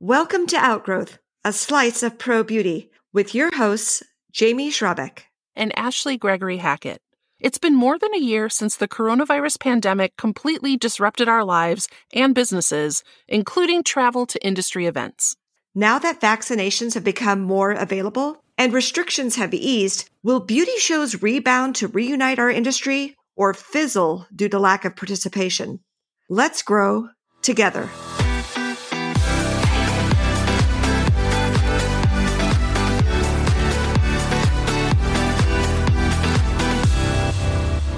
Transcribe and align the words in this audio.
Welcome 0.00 0.46
to 0.48 0.58
Outgrowth, 0.58 1.18
a 1.42 1.54
slice 1.54 2.02
of 2.02 2.18
pro 2.18 2.44
beauty, 2.44 2.90
with 3.14 3.34
your 3.34 3.48
hosts, 3.56 4.02
Jamie 4.30 4.70
Schrabeck 4.70 5.20
and 5.54 5.72
Ashley 5.74 6.18
Gregory 6.18 6.58
Hackett. 6.58 7.00
It's 7.40 7.56
been 7.56 7.74
more 7.74 7.98
than 7.98 8.14
a 8.14 8.18
year 8.18 8.50
since 8.50 8.76
the 8.76 8.88
coronavirus 8.88 9.58
pandemic 9.58 10.14
completely 10.18 10.76
disrupted 10.76 11.28
our 11.28 11.44
lives 11.44 11.88
and 12.12 12.34
businesses, 12.34 13.04
including 13.26 13.82
travel 13.82 14.26
to 14.26 14.46
industry 14.46 14.84
events. 14.84 15.34
Now 15.74 15.98
that 16.00 16.20
vaccinations 16.20 16.92
have 16.92 17.04
become 17.04 17.40
more 17.40 17.70
available 17.70 18.44
and 18.58 18.74
restrictions 18.74 19.36
have 19.36 19.54
eased, 19.54 20.10
will 20.22 20.40
beauty 20.40 20.76
shows 20.76 21.22
rebound 21.22 21.74
to 21.76 21.88
reunite 21.88 22.38
our 22.38 22.50
industry 22.50 23.16
or 23.34 23.54
fizzle 23.54 24.26
due 24.36 24.50
to 24.50 24.58
lack 24.58 24.84
of 24.84 24.94
participation? 24.94 25.80
Let's 26.28 26.60
grow 26.60 27.08
together. 27.40 27.88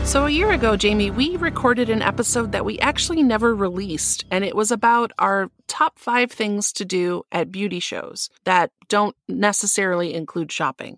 So, 0.08 0.24
a 0.24 0.30
year 0.30 0.50
ago, 0.50 0.74
Jamie, 0.74 1.10
we 1.10 1.36
recorded 1.36 1.90
an 1.90 2.00
episode 2.00 2.52
that 2.52 2.64
we 2.64 2.78
actually 2.78 3.22
never 3.22 3.54
released, 3.54 4.24
and 4.30 4.42
it 4.42 4.56
was 4.56 4.70
about 4.70 5.12
our 5.18 5.50
top 5.66 5.98
five 5.98 6.32
things 6.32 6.72
to 6.72 6.86
do 6.86 7.24
at 7.30 7.52
beauty 7.52 7.78
shows 7.78 8.30
that 8.44 8.70
don't 8.88 9.14
necessarily 9.28 10.14
include 10.14 10.50
shopping. 10.50 10.96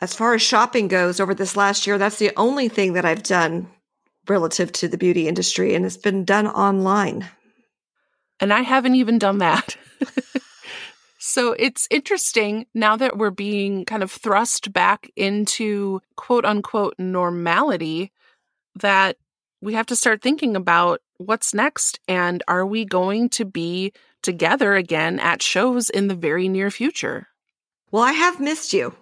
As 0.00 0.14
far 0.14 0.34
as 0.34 0.42
shopping 0.42 0.88
goes, 0.88 1.18
over 1.18 1.34
this 1.34 1.56
last 1.56 1.86
year, 1.86 1.96
that's 1.96 2.18
the 2.18 2.30
only 2.36 2.68
thing 2.68 2.92
that 2.92 3.06
I've 3.06 3.22
done 3.22 3.70
relative 4.28 4.70
to 4.72 4.88
the 4.88 4.98
beauty 4.98 5.26
industry, 5.26 5.74
and 5.74 5.86
it's 5.86 5.96
been 5.96 6.26
done 6.26 6.46
online. 6.46 7.26
And 8.38 8.52
I 8.52 8.60
haven't 8.60 8.96
even 8.96 9.18
done 9.18 9.38
that. 9.38 9.78
So 11.18 11.54
it's 11.58 11.88
interesting 11.90 12.66
now 12.74 12.96
that 12.96 13.18
we're 13.18 13.30
being 13.30 13.84
kind 13.84 14.04
of 14.04 14.10
thrust 14.10 14.72
back 14.72 15.10
into 15.16 16.00
quote 16.16 16.44
unquote 16.44 16.94
normality 16.96 18.12
that 18.76 19.16
we 19.60 19.74
have 19.74 19.86
to 19.86 19.96
start 19.96 20.22
thinking 20.22 20.54
about 20.54 21.00
what's 21.16 21.52
next 21.52 21.98
and 22.06 22.42
are 22.46 22.64
we 22.64 22.84
going 22.84 23.28
to 23.30 23.44
be 23.44 23.92
together 24.22 24.74
again 24.74 25.18
at 25.18 25.42
shows 25.42 25.90
in 25.90 26.06
the 26.06 26.14
very 26.14 26.48
near 26.48 26.70
future? 26.70 27.26
Well, 27.90 28.04
I 28.04 28.12
have 28.12 28.38
missed 28.38 28.72
you. 28.72 28.94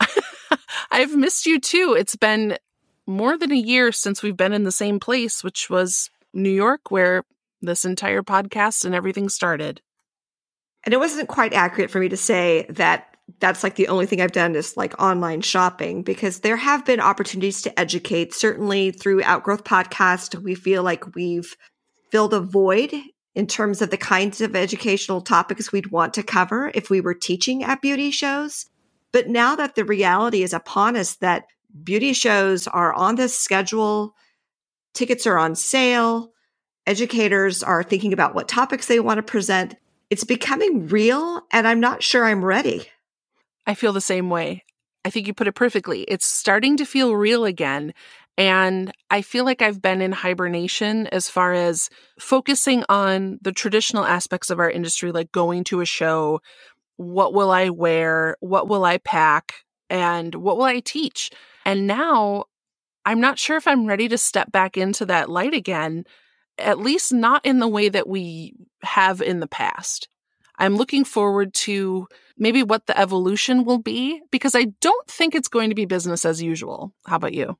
I've 0.90 1.16
missed 1.16 1.46
you 1.46 1.58
too. 1.58 1.96
It's 1.98 2.16
been 2.16 2.58
more 3.06 3.38
than 3.38 3.52
a 3.52 3.56
year 3.56 3.92
since 3.92 4.22
we've 4.22 4.36
been 4.36 4.52
in 4.52 4.64
the 4.64 4.72
same 4.72 5.00
place, 5.00 5.42
which 5.42 5.70
was 5.70 6.10
New 6.34 6.50
York, 6.50 6.90
where 6.90 7.24
this 7.62 7.84
entire 7.86 8.22
podcast 8.22 8.84
and 8.84 8.94
everything 8.94 9.28
started. 9.28 9.80
And 10.84 10.94
it 10.94 10.98
wasn't 10.98 11.28
quite 11.28 11.52
accurate 11.52 11.90
for 11.90 11.98
me 11.98 12.08
to 12.08 12.16
say 12.16 12.66
that 12.70 13.16
that's 13.38 13.62
like 13.62 13.76
the 13.76 13.88
only 13.88 14.06
thing 14.06 14.20
I've 14.20 14.32
done 14.32 14.54
is 14.56 14.76
like 14.76 15.00
online 15.00 15.40
shopping 15.40 16.02
because 16.02 16.40
there 16.40 16.56
have 16.56 16.84
been 16.84 17.00
opportunities 17.00 17.62
to 17.62 17.80
educate. 17.80 18.34
Certainly 18.34 18.92
through 18.92 19.22
Outgrowth 19.22 19.64
Podcast, 19.64 20.42
we 20.42 20.54
feel 20.54 20.82
like 20.82 21.14
we've 21.14 21.56
filled 22.10 22.34
a 22.34 22.40
void 22.40 22.94
in 23.34 23.46
terms 23.46 23.80
of 23.80 23.90
the 23.90 23.96
kinds 23.96 24.40
of 24.40 24.56
educational 24.56 25.20
topics 25.20 25.70
we'd 25.70 25.92
want 25.92 26.14
to 26.14 26.22
cover 26.22 26.72
if 26.74 26.90
we 26.90 27.00
were 27.00 27.14
teaching 27.14 27.62
at 27.62 27.80
beauty 27.80 28.10
shows. 28.10 28.66
But 29.12 29.28
now 29.28 29.56
that 29.56 29.74
the 29.74 29.84
reality 29.84 30.42
is 30.42 30.52
upon 30.52 30.96
us 30.96 31.14
that 31.16 31.44
beauty 31.84 32.12
shows 32.12 32.66
are 32.66 32.92
on 32.92 33.14
the 33.14 33.28
schedule, 33.28 34.14
tickets 34.94 35.26
are 35.26 35.38
on 35.38 35.54
sale, 35.54 36.32
educators 36.86 37.62
are 37.62 37.82
thinking 37.82 38.12
about 38.12 38.34
what 38.34 38.48
topics 38.48 38.86
they 38.86 39.00
want 39.00 39.18
to 39.18 39.22
present 39.22 39.76
it's 40.10 40.24
becoming 40.24 40.88
real 40.88 41.42
and 41.52 41.66
I'm 41.66 41.80
not 41.80 42.02
sure 42.02 42.24
I'm 42.24 42.44
ready. 42.44 42.88
I 43.66 43.74
feel 43.74 43.92
the 43.92 44.00
same 44.00 44.28
way. 44.28 44.64
I 45.04 45.10
think 45.10 45.26
you 45.26 45.32
put 45.32 45.46
it 45.46 45.54
perfectly. 45.54 46.02
It's 46.02 46.26
starting 46.26 46.76
to 46.76 46.84
feel 46.84 47.14
real 47.14 47.44
again. 47.44 47.94
And 48.36 48.92
I 49.10 49.22
feel 49.22 49.44
like 49.44 49.62
I've 49.62 49.80
been 49.80 50.00
in 50.00 50.12
hibernation 50.12 51.06
as 51.08 51.28
far 51.28 51.52
as 51.52 51.88
focusing 52.18 52.84
on 52.88 53.38
the 53.40 53.52
traditional 53.52 54.04
aspects 54.04 54.50
of 54.50 54.58
our 54.58 54.70
industry, 54.70 55.12
like 55.12 55.32
going 55.32 55.64
to 55.64 55.80
a 55.80 55.86
show. 55.86 56.40
What 56.96 57.32
will 57.32 57.50
I 57.50 57.70
wear? 57.70 58.36
What 58.40 58.68
will 58.68 58.84
I 58.84 58.98
pack? 58.98 59.54
And 59.88 60.34
what 60.34 60.56
will 60.56 60.64
I 60.64 60.80
teach? 60.80 61.30
And 61.64 61.86
now 61.86 62.44
I'm 63.04 63.20
not 63.20 63.38
sure 63.38 63.56
if 63.56 63.66
I'm 63.66 63.86
ready 63.86 64.08
to 64.08 64.18
step 64.18 64.52
back 64.52 64.76
into 64.76 65.06
that 65.06 65.30
light 65.30 65.54
again 65.54 66.04
at 66.60 66.78
least 66.78 67.12
not 67.12 67.44
in 67.44 67.58
the 67.58 67.68
way 67.68 67.88
that 67.88 68.08
we 68.08 68.54
have 68.82 69.20
in 69.20 69.40
the 69.40 69.46
past. 69.46 70.08
I'm 70.58 70.76
looking 70.76 71.04
forward 71.04 71.54
to 71.54 72.06
maybe 72.36 72.62
what 72.62 72.86
the 72.86 72.98
evolution 72.98 73.64
will 73.64 73.78
be 73.78 74.20
because 74.30 74.54
I 74.54 74.64
don't 74.80 75.08
think 75.08 75.34
it's 75.34 75.48
going 75.48 75.70
to 75.70 75.74
be 75.74 75.86
business 75.86 76.24
as 76.24 76.42
usual. 76.42 76.92
How 77.06 77.16
about 77.16 77.34
you? 77.34 77.56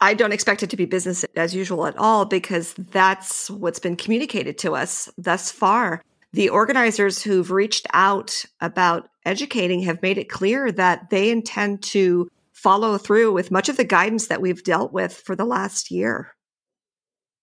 I 0.00 0.14
don't 0.14 0.32
expect 0.32 0.62
it 0.62 0.70
to 0.70 0.76
be 0.76 0.84
business 0.84 1.24
as 1.36 1.54
usual 1.54 1.86
at 1.86 1.96
all 1.96 2.24
because 2.24 2.74
that's 2.74 3.48
what's 3.48 3.78
been 3.78 3.96
communicated 3.96 4.58
to 4.58 4.74
us 4.74 5.08
thus 5.16 5.52
far. 5.52 6.02
The 6.32 6.48
organizers 6.48 7.22
who've 7.22 7.50
reached 7.50 7.86
out 7.92 8.44
about 8.60 9.08
educating 9.24 9.82
have 9.82 10.02
made 10.02 10.18
it 10.18 10.28
clear 10.28 10.72
that 10.72 11.10
they 11.10 11.30
intend 11.30 11.82
to 11.84 12.28
follow 12.52 12.98
through 12.98 13.32
with 13.32 13.50
much 13.50 13.68
of 13.68 13.76
the 13.76 13.84
guidance 13.84 14.26
that 14.26 14.40
we've 14.40 14.64
dealt 14.64 14.92
with 14.92 15.12
for 15.12 15.36
the 15.36 15.44
last 15.44 15.90
year. 15.90 16.34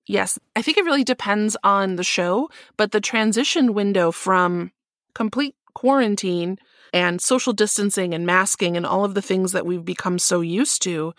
Yes, 0.08 0.40
I 0.56 0.62
think 0.62 0.78
it 0.78 0.86
really 0.86 1.04
depends 1.04 1.56
on 1.64 1.96
the 1.96 2.04
show, 2.04 2.50
but 2.78 2.92
the 2.92 3.02
transition 3.02 3.74
window 3.74 4.12
from 4.12 4.72
complete 5.14 5.56
quarantine 5.76 6.58
and 6.94 7.22
social 7.22 7.54
distancing 7.54 8.14
and 8.14 8.26
masking 8.26 8.76
and 8.76 8.86
all 8.86 9.06
of 9.06 9.14
the 9.14 9.22
things 9.22 9.52
that 9.52 9.66
we've 9.66 9.86
become 9.86 10.18
so 10.18 10.42
used 10.42 10.82
to, 10.84 11.14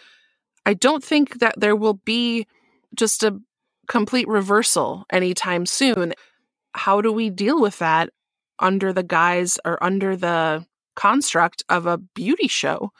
I 0.66 0.74
don't 0.74 1.04
think 1.04 1.38
that 1.38 1.58
there 1.58 1.76
will 1.76 1.94
be 1.94 2.46
just 2.94 3.22
a 3.22 3.40
complete 3.86 4.28
reversal 4.28 5.04
anytime 5.10 5.66
soon. 5.66 6.12
How 6.74 7.00
do 7.00 7.12
we 7.12 7.30
deal 7.30 7.60
with 7.60 7.78
that 7.78 8.10
under 8.58 8.92
the 8.92 9.02
guise 9.02 9.58
or 9.64 9.82
under 9.82 10.16
the 10.16 10.66
construct 10.96 11.62
of 11.68 11.86
a 11.86 11.98
beauty 11.98 12.48
show? 12.48 12.92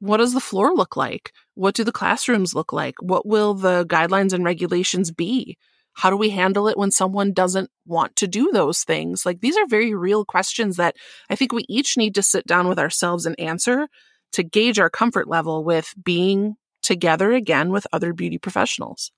What 0.00 0.18
does 0.18 0.32
the 0.32 0.40
floor 0.40 0.74
look 0.74 0.96
like? 0.96 1.32
What 1.54 1.74
do 1.74 1.84
the 1.84 1.92
classrooms 1.92 2.54
look 2.54 2.72
like? 2.72 2.94
What 3.00 3.26
will 3.26 3.54
the 3.54 3.84
guidelines 3.86 4.32
and 4.32 4.44
regulations 4.44 5.10
be? 5.10 5.56
How 5.94 6.10
do 6.10 6.16
we 6.16 6.30
handle 6.30 6.68
it 6.68 6.78
when 6.78 6.92
someone 6.92 7.32
doesn't 7.32 7.70
want 7.84 8.14
to 8.16 8.28
do 8.28 8.52
those 8.52 8.84
things? 8.84 9.26
Like 9.26 9.40
these 9.40 9.56
are 9.56 9.66
very 9.66 9.94
real 9.94 10.24
questions 10.24 10.76
that 10.76 10.94
I 11.28 11.34
think 11.34 11.52
we 11.52 11.64
each 11.68 11.96
need 11.96 12.14
to 12.14 12.22
sit 12.22 12.46
down 12.46 12.68
with 12.68 12.78
ourselves 12.78 13.26
and 13.26 13.38
answer 13.40 13.88
to 14.32 14.42
gauge 14.44 14.78
our 14.78 14.90
comfort 14.90 15.26
level 15.26 15.64
with 15.64 15.94
being 16.02 16.54
together 16.82 17.32
again 17.32 17.70
with 17.70 17.86
other 17.92 18.12
beauty 18.12 18.38
professionals. 18.38 19.10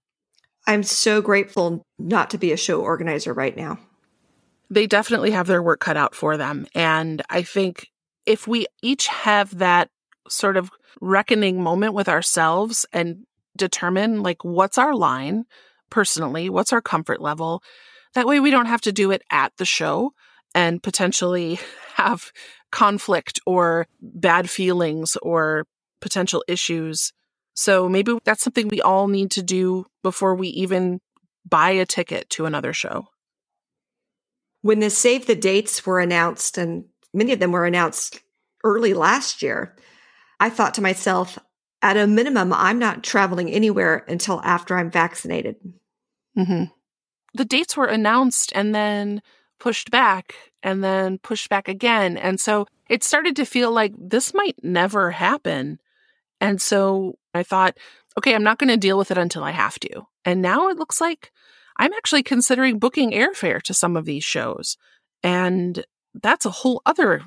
I'm 0.67 0.83
so 0.83 1.21
grateful 1.21 1.83
not 1.99 2.31
to 2.31 2.39
be 2.39 2.53
a 2.53 2.57
show 2.57 2.81
organizer 2.81 3.35
right 3.35 3.57
now. 3.57 3.79
They 4.71 4.87
definitely 4.87 5.33
have 5.33 5.49
their 5.49 5.63
work 5.63 5.81
cut 5.81 5.97
out 5.97 6.15
for 6.15 6.37
them. 6.37 6.67
And 6.75 7.23
I 7.29 7.43
think 7.43 7.89
if 8.25 8.47
we 8.47 8.67
each 8.83 9.09
have 9.09 9.59
that 9.59 9.91
sort 10.31 10.57
of 10.57 10.71
reckoning 11.01 11.63
moment 11.63 11.95
with 11.95 12.09
ourselves 12.09 12.87
and 12.93 13.27
determine 13.57 14.23
like 14.23 14.45
what's 14.45 14.79
our 14.79 14.95
line 14.95 15.45
personally, 15.91 16.49
what's 16.49 16.73
our 16.73 16.81
comfort 16.81 17.21
level. 17.21 17.63
That 18.15 18.27
way 18.27 18.41
we 18.41 18.51
don't 18.51 18.67
have 18.67 18.81
to 18.83 18.93
do 18.93 19.11
it 19.11 19.23
at 19.31 19.53
the 19.57 19.65
show 19.65 20.13
and 20.55 20.83
potentially 20.83 21.61
have 21.95 22.33
conflict 22.73 23.41
or 23.47 23.87
bad 24.01 24.49
feelings 24.49 25.17
or 25.23 25.67
potential 26.01 26.45
issues. 26.49 27.13
So 27.55 27.89
maybe 27.89 28.19
that's 28.25 28.43
something 28.43 28.69
we 28.69 28.81
all 28.81 29.09
need 29.09 29.31
to 29.33 29.43
do 29.43 29.87
before 30.03 30.35
we 30.35 30.49
even 30.49 31.01
buy 31.49 31.71
a 31.71 31.87
ticket 31.87 32.31
to 32.31 32.47
another 32.47 32.73
show. 32.73 33.09
When 34.63 34.81
the 34.81 34.91
save 34.91 35.27
the 35.27 35.35
dates 35.35 35.85
were 35.87 36.01
announced, 36.01 36.59
and 36.59 36.85
many 37.15 37.33
of 37.33 37.41
them 37.41 37.53
were 37.53 37.65
announced 37.65 38.21
early 38.63 38.95
last 38.95 39.43
year, 39.43 39.75
I 40.41 40.51
thought 40.51 40.75
to 40.75 40.83
myself, 40.83 41.39
at 41.83 41.97
a 41.97 42.07
minimum, 42.07 42.53
I'm 42.53 42.79
not 42.79 43.05
traveling 43.05 43.51
anywhere 43.51 44.05
until 44.09 44.41
after 44.43 44.77
I'm 44.77 44.91
vaccinated. 44.91 45.57
Mm-hmm. 46.37 46.65
The 47.35 47.45
dates 47.45 47.77
were 47.77 47.87
announced 47.87 48.53
and 48.55 48.75
then 48.75 49.23
pushed 49.59 49.91
back 49.91 50.35
and 50.63 50.83
then 50.83 51.19
pushed 51.19 51.49
back 51.49 51.69
again. 51.69 52.17
And 52.17 52.41
so 52.41 52.67
it 52.89 53.05
started 53.05 53.37
to 53.37 53.45
feel 53.45 53.71
like 53.71 53.93
this 53.97 54.35
might 54.35 54.57
never 54.63 55.13
happen. 55.13 55.79
And 56.41 56.61
so 56.61 57.19
I 57.35 57.43
thought, 57.43 57.79
okay, 58.19 58.35
I'm 58.35 58.43
not 58.43 58.59
going 58.59 58.69
to 58.69 58.77
deal 58.77 58.99
with 58.99 59.11
it 59.11 59.19
until 59.19 59.45
I 59.45 59.53
have 59.53 59.79
to. 59.81 60.07
And 60.25 60.43
now 60.43 60.69
it 60.69 60.79
looks 60.79 61.01
like 61.01 61.31
I'm 61.77 61.93
actually 61.93 62.23
considering 62.23 62.79
booking 62.79 63.13
airfare 63.13 63.63
to 63.63 63.75
some 63.75 63.97
of 63.97 64.07
these 64.07 64.25
shows. 64.25 64.77
And 65.23 65.85
that's 66.15 66.47
a 66.47 66.51
whole 66.51 66.83
other 66.85 67.23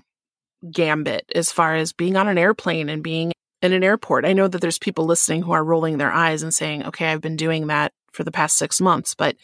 gambit 0.72 1.32
as 1.36 1.52
far 1.52 1.76
as 1.76 1.94
being 1.94 2.16
on 2.16 2.28
an 2.28 2.38
airplane 2.38 2.90
and 2.90 3.04
being 3.04 3.34
in 3.62 3.74
an 3.74 3.84
airport. 3.84 4.26
I 4.26 4.34
know 4.34 4.48
that 4.48 4.62
there's 4.62 4.80
people 4.80 5.06
listening 5.06 5.42
who 5.42 5.54
are 5.54 5.64
rolling 5.64 5.98
their 5.98 6.12
eyes 6.12 6.44
and 6.44 6.54
saying, 6.54 6.86
okay, 6.86 7.08
I've 7.08 7.22
been 7.22 7.36
doing 7.36 7.68
that 7.68 7.94
for 8.12 8.24
the 8.24 8.32
past 8.32 8.58
six 8.58 8.82
months. 8.82 9.16
But 9.16 9.36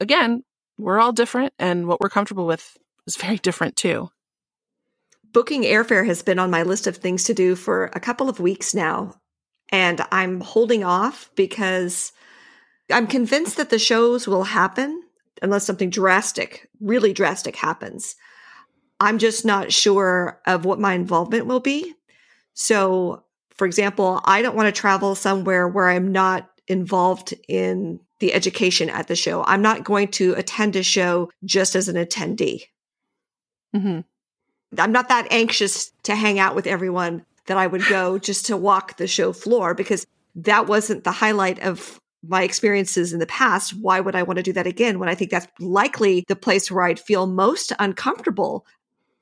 again, 0.00 0.44
we're 0.78 1.00
all 1.00 1.12
different 1.12 1.52
and 1.58 1.86
what 1.86 2.00
we're 2.00 2.08
comfortable 2.08 2.46
with 2.46 2.76
is 3.06 3.16
very 3.16 3.38
different 3.38 3.76
too. 3.76 4.10
Booking 5.32 5.62
airfare 5.62 6.06
has 6.06 6.22
been 6.22 6.38
on 6.38 6.50
my 6.50 6.62
list 6.62 6.86
of 6.86 6.96
things 6.96 7.24
to 7.24 7.34
do 7.34 7.56
for 7.56 7.90
a 7.92 8.00
couple 8.00 8.28
of 8.28 8.40
weeks 8.40 8.74
now. 8.74 9.14
And 9.70 10.00
I'm 10.12 10.40
holding 10.40 10.84
off 10.84 11.30
because 11.34 12.12
I'm 12.90 13.06
convinced 13.06 13.56
that 13.56 13.70
the 13.70 13.78
shows 13.78 14.28
will 14.28 14.44
happen 14.44 15.02
unless 15.42 15.64
something 15.64 15.90
drastic, 15.90 16.68
really 16.80 17.12
drastic 17.12 17.56
happens. 17.56 18.14
I'm 19.00 19.18
just 19.18 19.44
not 19.44 19.72
sure 19.72 20.40
of 20.46 20.64
what 20.64 20.80
my 20.80 20.94
involvement 20.94 21.46
will 21.46 21.60
be. 21.60 21.94
So, 22.54 23.24
for 23.50 23.66
example, 23.66 24.20
I 24.24 24.42
don't 24.42 24.56
want 24.56 24.74
to 24.74 24.80
travel 24.80 25.14
somewhere 25.14 25.68
where 25.68 25.88
I'm 25.88 26.12
not 26.12 26.50
involved 26.68 27.34
in 27.48 28.00
the 28.18 28.32
education 28.32 28.88
at 28.88 29.08
the 29.08 29.16
show. 29.16 29.44
I'm 29.44 29.62
not 29.62 29.84
going 29.84 30.08
to 30.08 30.34
attend 30.34 30.76
a 30.76 30.82
show 30.82 31.30
just 31.44 31.76
as 31.76 31.88
an 31.88 31.96
attendee. 31.96 32.62
Mm-hmm. 33.74 34.00
I'm 34.78 34.92
not 34.92 35.08
that 35.08 35.28
anxious 35.30 35.92
to 36.04 36.14
hang 36.14 36.38
out 36.38 36.54
with 36.54 36.66
everyone 36.66 37.24
that 37.46 37.58
I 37.58 37.66
would 37.66 37.86
go 37.88 38.18
just 38.18 38.46
to 38.46 38.56
walk 38.56 38.96
the 38.96 39.06
show 39.06 39.32
floor 39.32 39.74
because 39.74 40.06
that 40.34 40.66
wasn't 40.66 41.04
the 41.04 41.12
highlight 41.12 41.60
of 41.60 42.00
my 42.26 42.42
experiences 42.42 43.12
in 43.12 43.20
the 43.20 43.26
past. 43.26 43.74
Why 43.74 44.00
would 44.00 44.16
I 44.16 44.22
want 44.22 44.38
to 44.38 44.42
do 44.42 44.52
that 44.54 44.66
again 44.66 44.98
when 44.98 45.08
I 45.08 45.14
think 45.14 45.30
that's 45.30 45.46
likely 45.60 46.24
the 46.26 46.36
place 46.36 46.70
where 46.70 46.84
I'd 46.84 46.98
feel 46.98 47.26
most 47.26 47.72
uncomfortable? 47.78 48.66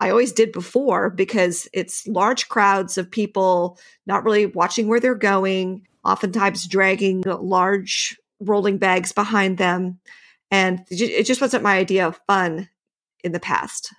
I 0.04 0.10
always 0.10 0.32
did 0.32 0.52
before 0.52 1.08
because 1.08 1.66
it's 1.72 2.06
large 2.06 2.50
crowds 2.50 2.98
of 2.98 3.10
people 3.10 3.78
not 4.04 4.22
really 4.22 4.44
watching 4.44 4.86
where 4.86 5.00
they're 5.00 5.14
going, 5.14 5.86
oftentimes 6.04 6.66
dragging 6.66 7.22
large 7.22 8.20
rolling 8.38 8.76
bags 8.76 9.12
behind 9.12 9.56
them. 9.56 9.98
And 10.50 10.84
it 10.90 11.24
just 11.24 11.40
wasn't 11.40 11.62
my 11.62 11.78
idea 11.78 12.06
of 12.06 12.20
fun 12.26 12.68
in 13.22 13.32
the 13.32 13.40
past. 13.40 13.94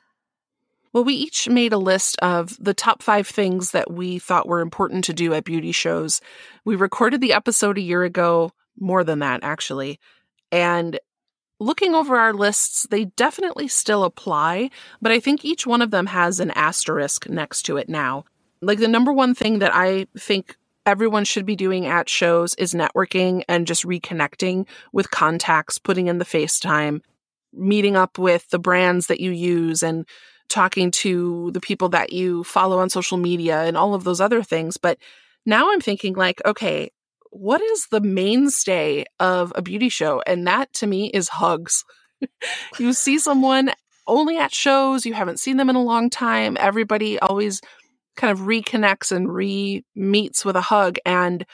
Well, 0.93 1.03
we 1.03 1.15
each 1.15 1.49
made 1.49 1.73
a 1.73 1.79
list 1.79 2.17
of 2.19 2.55
the 2.63 2.75
top 2.75 3.01
five 3.01 3.27
things 3.27 3.71
that 3.71 3.91
we 3.91 4.19
thought 4.19 4.47
were 4.47 4.61
important 4.61 5.05
to 5.05 5.13
do 5.13 5.33
at 5.33 5.43
beauty 5.43 5.71
shows. 5.71 6.21
We 6.65 6.75
recorded 6.75 7.19
the 7.19 7.33
episode 7.33 7.79
a 7.79 7.81
year 7.81 8.03
ago, 8.03 8.51
more 8.79 9.03
than 9.03 9.19
that, 9.19 9.43
actually. 9.43 9.99
And 10.51 10.99
looking 11.59 11.95
over 11.95 12.17
our 12.17 12.33
lists, 12.33 12.87
they 12.89 13.05
definitely 13.05 13.67
still 13.67 14.03
apply, 14.03 14.69
but 15.01 15.11
I 15.11 15.19
think 15.19 15.45
each 15.45 15.65
one 15.65 15.81
of 15.81 15.91
them 15.91 16.07
has 16.07 16.39
an 16.39 16.51
asterisk 16.51 17.29
next 17.29 17.63
to 17.63 17.77
it 17.77 17.89
now. 17.89 18.25
Like 18.61 18.79
the 18.79 18.87
number 18.87 19.13
one 19.13 19.35
thing 19.35 19.59
that 19.59 19.73
I 19.73 20.07
think 20.17 20.57
everyone 20.85 21.25
should 21.25 21.45
be 21.45 21.55
doing 21.55 21.85
at 21.85 22.09
shows 22.09 22.53
is 22.55 22.73
networking 22.73 23.43
and 23.47 23.67
just 23.67 23.85
reconnecting 23.85 24.67
with 24.91 25.11
contacts, 25.11 25.77
putting 25.77 26.07
in 26.07 26.19
the 26.19 26.25
FaceTime, 26.25 27.01
meeting 27.53 27.95
up 27.95 28.17
with 28.17 28.49
the 28.49 28.59
brands 28.59 29.07
that 29.07 29.19
you 29.19 29.31
use 29.31 29.81
and 29.81 30.05
talking 30.47 30.91
to 30.91 31.51
the 31.51 31.61
people 31.61 31.89
that 31.89 32.13
you 32.13 32.43
follow 32.43 32.79
on 32.79 32.89
social 32.89 33.17
media 33.17 33.63
and 33.63 33.75
all 33.75 33.95
of 33.95 34.03
those 34.03 34.21
other 34.21 34.43
things. 34.43 34.77
But 34.77 34.99
now 35.45 35.71
I'm 35.71 35.81
thinking, 35.81 36.13
like, 36.13 36.41
okay, 36.45 36.91
what 37.35 37.61
is 37.61 37.87
the 37.91 37.99
mainstay 37.99 39.03
of 39.19 39.51
a 39.55 39.61
beauty 39.61 39.89
show? 39.89 40.21
And 40.25 40.47
that 40.47 40.71
to 40.75 40.87
me 40.87 41.09
is 41.09 41.27
hugs. 41.27 41.83
you 42.79 42.93
see 42.93 43.19
someone 43.19 43.71
only 44.07 44.37
at 44.37 44.53
shows, 44.53 45.05
you 45.05 45.13
haven't 45.13 45.39
seen 45.39 45.57
them 45.57 45.69
in 45.69 45.75
a 45.75 45.83
long 45.83 46.09
time. 46.09 46.55
Everybody 46.59 47.19
always 47.19 47.59
kind 48.15 48.31
of 48.31 48.45
reconnects 48.45 49.11
and 49.11 49.31
re 49.33 49.83
meets 49.95 50.45
with 50.45 50.55
a 50.55 50.61
hug. 50.61 50.97
And 51.05 51.45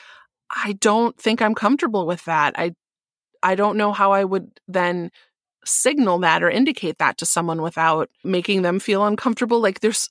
I 0.51 0.73
don't 0.73 1.17
think 1.17 1.41
I'm 1.41 1.55
comfortable 1.55 2.05
with 2.05 2.25
that. 2.25 2.53
I 2.59 2.75
I 3.41 3.55
don't 3.55 3.77
know 3.77 3.91
how 3.91 4.11
I 4.11 4.23
would 4.23 4.51
then 4.67 5.09
signal 5.65 6.19
that 6.19 6.43
or 6.43 6.49
indicate 6.49 6.99
that 6.99 7.17
to 7.17 7.25
someone 7.25 7.61
without 7.61 8.09
making 8.23 8.61
them 8.61 8.79
feel 8.79 9.03
uncomfortable. 9.05 9.59
Like 9.59 9.79
there's, 9.79 10.09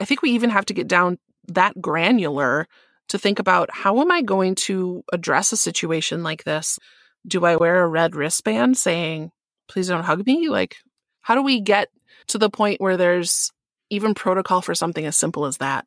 I 0.00 0.04
think 0.04 0.22
we 0.22 0.30
even 0.30 0.50
have 0.50 0.66
to 0.66 0.74
get 0.74 0.88
down 0.88 1.18
that 1.48 1.80
granular 1.80 2.66
to 3.08 3.18
think 3.18 3.38
about 3.38 3.70
how 3.72 4.00
am 4.00 4.10
I 4.10 4.22
going 4.22 4.54
to 4.54 5.04
address 5.12 5.52
a 5.52 5.56
situation 5.56 6.22
like 6.22 6.44
this? 6.44 6.78
Do 7.26 7.44
I 7.44 7.56
wear 7.56 7.82
a 7.82 7.88
red 7.88 8.14
wristband 8.14 8.76
saying, 8.76 9.30
please 9.68 9.88
don't 9.88 10.04
hug 10.04 10.26
me? 10.26 10.48
Like, 10.48 10.76
how 11.20 11.34
do 11.34 11.42
we 11.42 11.60
get 11.60 11.88
to 12.28 12.38
the 12.38 12.50
point 12.50 12.80
where 12.80 12.96
there's 12.96 13.50
even 13.90 14.14
protocol 14.14 14.60
for 14.60 14.74
something 14.74 15.04
as 15.06 15.16
simple 15.16 15.46
as 15.46 15.58
that? 15.58 15.86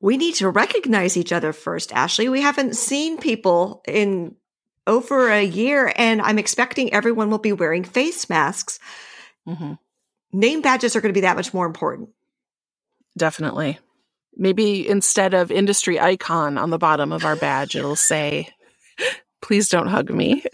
We 0.00 0.16
need 0.16 0.34
to 0.36 0.50
recognize 0.50 1.16
each 1.16 1.32
other 1.32 1.52
first, 1.52 1.92
Ashley. 1.92 2.28
We 2.28 2.42
haven't 2.42 2.76
seen 2.76 3.18
people 3.18 3.82
in 3.88 4.36
over 4.86 5.30
a 5.30 5.42
year, 5.42 5.92
and 5.96 6.20
I'm 6.22 6.38
expecting 6.38 6.92
everyone 6.92 7.30
will 7.30 7.38
be 7.38 7.52
wearing 7.52 7.82
face 7.82 8.28
masks. 8.28 8.78
Mm-hmm. 9.48 9.72
Name 10.32 10.60
badges 10.60 10.94
are 10.94 11.00
going 11.00 11.12
to 11.12 11.16
be 11.16 11.22
that 11.22 11.36
much 11.36 11.54
more 11.54 11.66
important. 11.66 12.10
Definitely. 13.16 13.78
Maybe 14.36 14.86
instead 14.86 15.34
of 15.34 15.50
industry 15.50 15.98
icon 15.98 16.58
on 16.58 16.70
the 16.70 16.78
bottom 16.78 17.12
of 17.12 17.24
our 17.24 17.36
badge, 17.36 17.74
it'll 17.74 17.96
say, 17.96 18.48
please 19.40 19.68
don't 19.68 19.88
hug 19.88 20.10
me. 20.10 20.44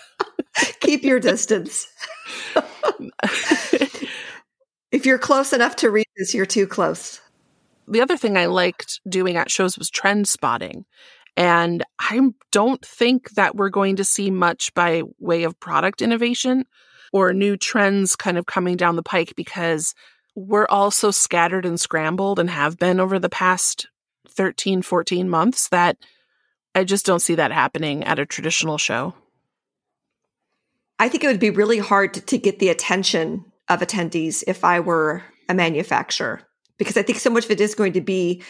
Keep 0.80 1.02
your 1.02 1.20
distance. 1.20 1.86
if 4.92 5.04
you're 5.04 5.18
close 5.18 5.52
enough 5.52 5.76
to 5.76 5.90
read 5.90 6.06
this, 6.16 6.34
you're 6.34 6.46
too 6.46 6.66
close. 6.66 7.20
The 7.88 8.00
other 8.00 8.16
thing 8.16 8.36
I 8.36 8.46
liked 8.46 9.00
doing 9.08 9.36
at 9.36 9.50
shows 9.50 9.78
was 9.78 9.90
trend 9.90 10.28
spotting. 10.28 10.84
And 11.36 11.84
I 12.00 12.20
don't 12.50 12.84
think 12.84 13.30
that 13.30 13.54
we're 13.54 13.70
going 13.70 13.96
to 13.96 14.04
see 14.04 14.30
much 14.30 14.74
by 14.74 15.02
way 15.18 15.44
of 15.44 15.58
product 15.60 16.02
innovation 16.02 16.64
or 17.12 17.32
new 17.32 17.56
trends 17.56 18.16
kind 18.16 18.36
of 18.36 18.46
coming 18.46 18.76
down 18.76 18.96
the 18.96 19.02
pike 19.02 19.34
because 19.36 19.94
we're 20.38 20.66
all 20.68 20.92
so 20.92 21.10
scattered 21.10 21.66
and 21.66 21.80
scrambled 21.80 22.38
and 22.38 22.48
have 22.48 22.78
been 22.78 23.00
over 23.00 23.18
the 23.18 23.28
past 23.28 23.88
13, 24.28 24.82
14 24.82 25.28
months 25.28 25.68
that 25.70 25.96
I 26.76 26.84
just 26.84 27.04
don't 27.04 27.18
see 27.18 27.34
that 27.34 27.50
happening 27.50 28.04
at 28.04 28.20
a 28.20 28.26
traditional 28.26 28.78
show. 28.78 29.14
I 31.00 31.08
think 31.08 31.24
it 31.24 31.26
would 31.26 31.40
be 31.40 31.50
really 31.50 31.78
hard 31.78 32.14
to, 32.14 32.38
get 32.38 32.60
the 32.60 32.68
attention 32.68 33.44
of 33.68 33.80
attendees 33.80 34.44
if 34.46 34.64
I 34.64 34.78
were 34.78 35.24
a 35.48 35.54
manufacturer 35.54 36.42
because 36.76 36.96
I 36.96 37.02
think 37.02 37.18
so 37.18 37.30
much 37.30 37.46
of 37.46 37.50
it 37.50 37.60
is 37.60 37.74
going 37.74 37.94
to 37.94 38.00
be 38.00 38.42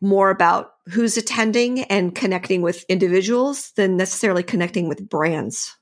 more 0.00 0.30
about 0.30 0.72
who's 0.90 1.16
attending 1.16 1.84
and 1.84 2.14
connecting 2.14 2.62
with 2.62 2.84
individuals 2.88 3.72
than 3.76 3.96
necessarily 3.96 4.42
connecting 4.42 4.88
with 4.88 5.08
brands. 5.08 5.76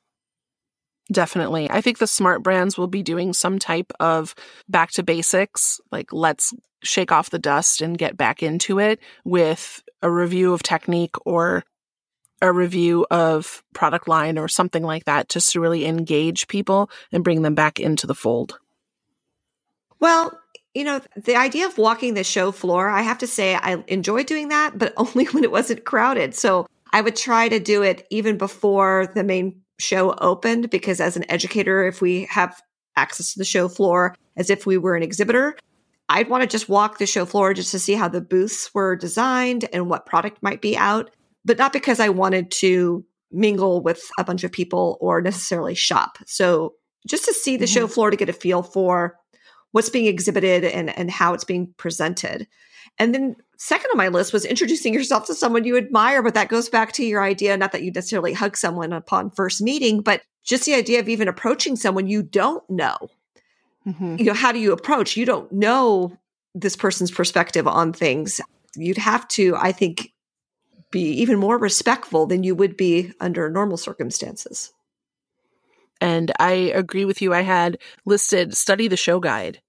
Definitely. 1.10 1.70
I 1.70 1.80
think 1.80 1.98
the 1.98 2.06
smart 2.06 2.42
brands 2.42 2.76
will 2.76 2.88
be 2.88 3.02
doing 3.02 3.32
some 3.32 3.58
type 3.58 3.92
of 4.00 4.34
back 4.68 4.90
to 4.92 5.02
basics, 5.02 5.80
like 5.92 6.12
let's 6.12 6.52
shake 6.82 7.12
off 7.12 7.30
the 7.30 7.38
dust 7.38 7.80
and 7.80 7.98
get 7.98 8.16
back 8.16 8.42
into 8.42 8.78
it 8.78 9.00
with 9.25 9.82
a 10.02 10.10
review 10.10 10.52
of 10.52 10.62
technique 10.62 11.14
or 11.25 11.64
a 12.42 12.52
review 12.52 13.06
of 13.10 13.62
product 13.72 14.08
line 14.08 14.36
or 14.36 14.48
something 14.48 14.82
like 14.82 15.04
that 15.04 15.28
just 15.28 15.52
to 15.52 15.60
really 15.60 15.86
engage 15.86 16.48
people 16.48 16.90
and 17.12 17.25
bring 17.25 17.42
them 17.42 17.54
back 17.54 17.80
into 17.80 18.06
the 18.06 18.14
fold. 18.14 18.58
Well, 20.00 20.38
you 20.75 20.84
know, 20.84 21.00
the 21.16 21.36
idea 21.36 21.66
of 21.66 21.78
walking 21.78 22.14
the 22.14 22.25
show 22.25 22.52
floor, 22.52 22.90
I 22.90 23.00
have 23.00 23.18
to 23.18 23.26
say 23.26 23.54
I 23.54 23.82
enjoyed 23.88 24.26
doing 24.26 24.48
that, 24.48 24.76
but 24.76 24.92
only 24.96 25.25
when 25.26 25.44
it 25.44 25.52
wasn't 25.52 25.84
crowded. 25.84 26.34
So 26.34 26.66
I 26.92 27.00
would 27.00 27.16
try 27.16 27.48
to 27.48 27.60
do 27.60 27.82
it 27.82 28.06
even 28.10 28.36
before 28.36 29.10
the 29.14 29.25
main 29.25 29.62
show 29.78 30.14
opened 30.14 30.71
because 30.71 31.00
as 31.00 31.16
an 31.16 31.30
educator, 31.30 31.87
if 31.87 32.00
we 32.00 32.25
have 32.30 32.61
access 32.97 33.33
to 33.33 33.38
the 33.38 33.45
show 33.45 33.68
floor 33.68 34.14
as 34.37 34.50
if 34.50 34.66
we 34.66 34.78
were 34.78 34.97
an 34.97 35.02
exhibitor, 35.02 35.56
I'd 36.09 36.28
want 36.28 36.42
to 36.42 36.49
just 36.49 36.68
walk 36.68 36.99
the 36.99 37.06
show 37.06 37.25
floor 37.25 37.52
just 37.52 37.71
to 37.73 37.78
see 37.78 37.95
how 37.95 38.09
the 38.09 38.21
booths 38.21 38.71
were 38.73 38.97
designed 38.97 39.68
and 39.73 39.88
what 39.88 40.06
product 40.06 40.42
might 40.42 40.61
be 40.61 40.76
out, 40.76 41.11
but 41.45 41.59
not 41.59 41.73
because 41.73 42.00
I 42.00 42.09
wanted 42.11 42.50
to 42.52 43.04
mingle 43.33 43.83
with 43.83 44.02
a 44.18 44.25
bunch 44.25 44.45
of 44.45 44.52
people 44.52 44.99
or 45.00 45.21
necessarily 45.21 45.75
shop. 45.75 46.18
So 46.26 46.75
just 47.06 47.25
to 47.25 47.33
see 47.33 47.56
the 47.56 47.64
mm-hmm. 47.64 47.75
show 47.75 47.87
floor 47.88 48.11
to 48.11 48.16
get 48.16 48.28
a 48.28 48.33
feel 48.33 48.62
for 48.62 49.16
what's 49.73 49.90
being 49.90 50.06
exhibited 50.06 50.64
and, 50.64 50.97
and 50.97 51.11
how 51.11 51.35
it's 51.35 51.45
being 51.45 51.75
presented. 51.76 52.47
And 52.99 53.14
then 53.14 53.37
second 53.56 53.90
on 53.90 53.98
my 53.98 54.08
list 54.08 54.32
was 54.32 54.44
introducing 54.44 54.94
yourself 54.94 55.26
to 55.26 55.34
someone 55.34 55.64
you 55.64 55.76
admire, 55.76 56.22
but 56.22 56.34
that 56.34 56.48
goes 56.48 56.68
back 56.68 56.92
to 56.92 57.04
your 57.04 57.22
idea, 57.22 57.56
not 57.56 57.72
that 57.72 57.82
you 57.82 57.90
necessarily 57.90 58.32
hug 58.32 58.56
someone 58.56 58.92
upon 58.92 59.30
first 59.30 59.62
meeting, 59.62 60.00
but 60.00 60.22
just 60.44 60.64
the 60.64 60.75
idea 60.75 61.00
of 61.00 61.08
even 61.08 61.28
approaching 61.28 61.76
someone 61.76 62.06
you 62.06 62.22
don't 62.22 62.68
know. 62.70 62.96
Mm-hmm. 63.86 64.16
You 64.18 64.25
know, 64.25 64.34
how 64.34 64.52
do 64.52 64.58
you 64.58 64.72
approach? 64.72 65.16
You 65.16 65.25
don't 65.25 65.50
know 65.52 66.16
this 66.54 66.76
person's 66.76 67.10
perspective 67.10 67.66
on 67.66 67.92
things. 67.92 68.40
You'd 68.75 68.98
have 68.98 69.26
to, 69.28 69.56
I 69.56 69.72
think, 69.72 70.12
be 70.90 71.10
even 71.20 71.38
more 71.38 71.58
respectful 71.58 72.26
than 72.26 72.42
you 72.42 72.54
would 72.54 72.76
be 72.76 73.12
under 73.20 73.50
normal 73.50 73.76
circumstances. 73.76 74.72
And 76.00 76.32
I 76.38 76.52
agree 76.52 77.04
with 77.04 77.22
you. 77.22 77.32
I 77.32 77.42
had 77.42 77.78
listed 78.04 78.56
study 78.56 78.88
the 78.88 78.96
show 78.96 79.18
guide 79.20 79.60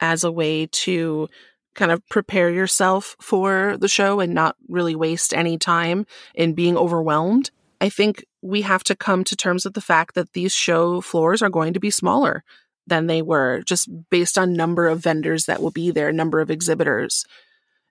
as 0.00 0.24
a 0.24 0.32
way 0.32 0.66
to 0.66 1.28
kind 1.74 1.92
of 1.92 2.06
prepare 2.08 2.50
yourself 2.50 3.16
for 3.20 3.76
the 3.78 3.88
show 3.88 4.20
and 4.20 4.34
not 4.34 4.56
really 4.68 4.96
waste 4.96 5.32
any 5.32 5.58
time 5.58 6.06
in 6.34 6.54
being 6.54 6.76
overwhelmed. 6.76 7.50
I 7.80 7.88
think 7.88 8.24
we 8.42 8.62
have 8.62 8.84
to 8.84 8.96
come 8.96 9.24
to 9.24 9.36
terms 9.36 9.64
with 9.64 9.74
the 9.74 9.80
fact 9.80 10.14
that 10.14 10.32
these 10.32 10.52
show 10.52 11.00
floors 11.00 11.42
are 11.42 11.50
going 11.50 11.74
to 11.74 11.80
be 11.80 11.90
smaller 11.90 12.42
than 12.86 13.06
they 13.06 13.22
were 13.22 13.62
just 13.66 13.88
based 14.10 14.38
on 14.38 14.52
number 14.54 14.88
of 14.88 15.00
vendors 15.00 15.44
that 15.46 15.62
will 15.62 15.70
be 15.70 15.90
there, 15.90 16.10
number 16.10 16.40
of 16.40 16.50
exhibitors. 16.50 17.24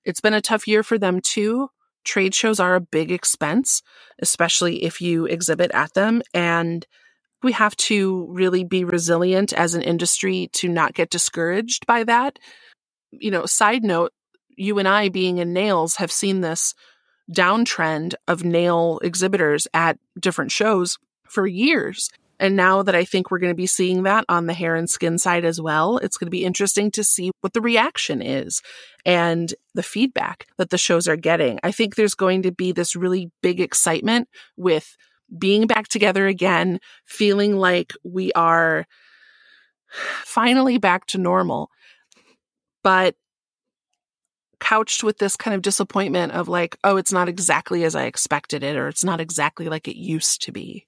It's 0.03 0.21
been 0.21 0.33
a 0.33 0.41
tough 0.41 0.67
year 0.67 0.83
for 0.83 0.97
them 0.97 1.21
too. 1.21 1.69
Trade 2.03 2.33
shows 2.33 2.59
are 2.59 2.75
a 2.75 2.81
big 2.81 3.11
expense, 3.11 3.81
especially 4.19 4.83
if 4.83 5.01
you 5.01 5.25
exhibit 5.25 5.71
at 5.73 5.93
them. 5.93 6.21
And 6.33 6.85
we 7.43 7.51
have 7.51 7.75
to 7.77 8.25
really 8.29 8.63
be 8.63 8.83
resilient 8.83 9.53
as 9.53 9.75
an 9.75 9.81
industry 9.81 10.49
to 10.53 10.67
not 10.67 10.93
get 10.93 11.09
discouraged 11.09 11.85
by 11.85 12.03
that. 12.05 12.39
You 13.11 13.31
know, 13.31 13.45
side 13.45 13.83
note, 13.83 14.13
you 14.55 14.79
and 14.79 14.87
I 14.87 15.09
being 15.09 15.37
in 15.37 15.53
nails 15.53 15.95
have 15.95 16.11
seen 16.11 16.41
this 16.41 16.73
downtrend 17.31 18.15
of 18.27 18.43
nail 18.43 18.99
exhibitors 19.03 19.67
at 19.73 19.97
different 20.19 20.51
shows 20.51 20.97
for 21.23 21.45
years. 21.45 22.09
And 22.39 22.55
now 22.55 22.83
that 22.83 22.95
I 22.95 23.03
think 23.03 23.31
we're 23.31 23.39
going 23.39 23.51
to 23.51 23.55
be 23.55 23.67
seeing 23.67 24.03
that 24.03 24.23
on 24.29 24.45
the 24.45 24.53
hair 24.53 24.75
and 24.75 24.89
skin 24.89 25.17
side 25.17 25.43
as 25.43 25.59
well, 25.59 25.97
it's 25.97 26.17
going 26.17 26.27
to 26.27 26.31
be 26.31 26.45
interesting 26.45 26.91
to 26.91 27.03
see 27.03 27.31
what 27.41 27.53
the 27.53 27.61
reaction 27.61 28.21
is 28.21 28.61
and 29.05 29.53
the 29.73 29.83
feedback 29.83 30.47
that 30.57 30.69
the 30.69 30.77
shows 30.77 31.07
are 31.07 31.15
getting. 31.15 31.59
I 31.63 31.71
think 31.71 31.95
there's 31.95 32.13
going 32.13 32.43
to 32.43 32.51
be 32.51 32.71
this 32.71 32.95
really 32.95 33.31
big 33.41 33.59
excitement 33.59 34.29
with 34.55 34.95
being 35.37 35.65
back 35.65 35.87
together 35.87 36.27
again, 36.27 36.79
feeling 37.05 37.57
like 37.57 37.93
we 38.03 38.31
are 38.33 38.85
finally 40.23 40.77
back 40.77 41.05
to 41.07 41.17
normal. 41.17 41.71
But 42.87 43.15
couched 44.61 45.03
with 45.03 45.17
this 45.17 45.35
kind 45.35 45.53
of 45.53 45.61
disappointment 45.61 46.31
of 46.31 46.47
like, 46.47 46.77
oh, 46.85 46.95
it's 46.95 47.11
not 47.11 47.27
exactly 47.27 47.83
as 47.83 47.95
I 47.95 48.05
expected 48.05 48.63
it, 48.63 48.77
or 48.77 48.87
it's 48.87 49.03
not 49.03 49.19
exactly 49.19 49.67
like 49.67 49.89
it 49.89 49.97
used 49.97 50.41
to 50.43 50.53
be. 50.53 50.87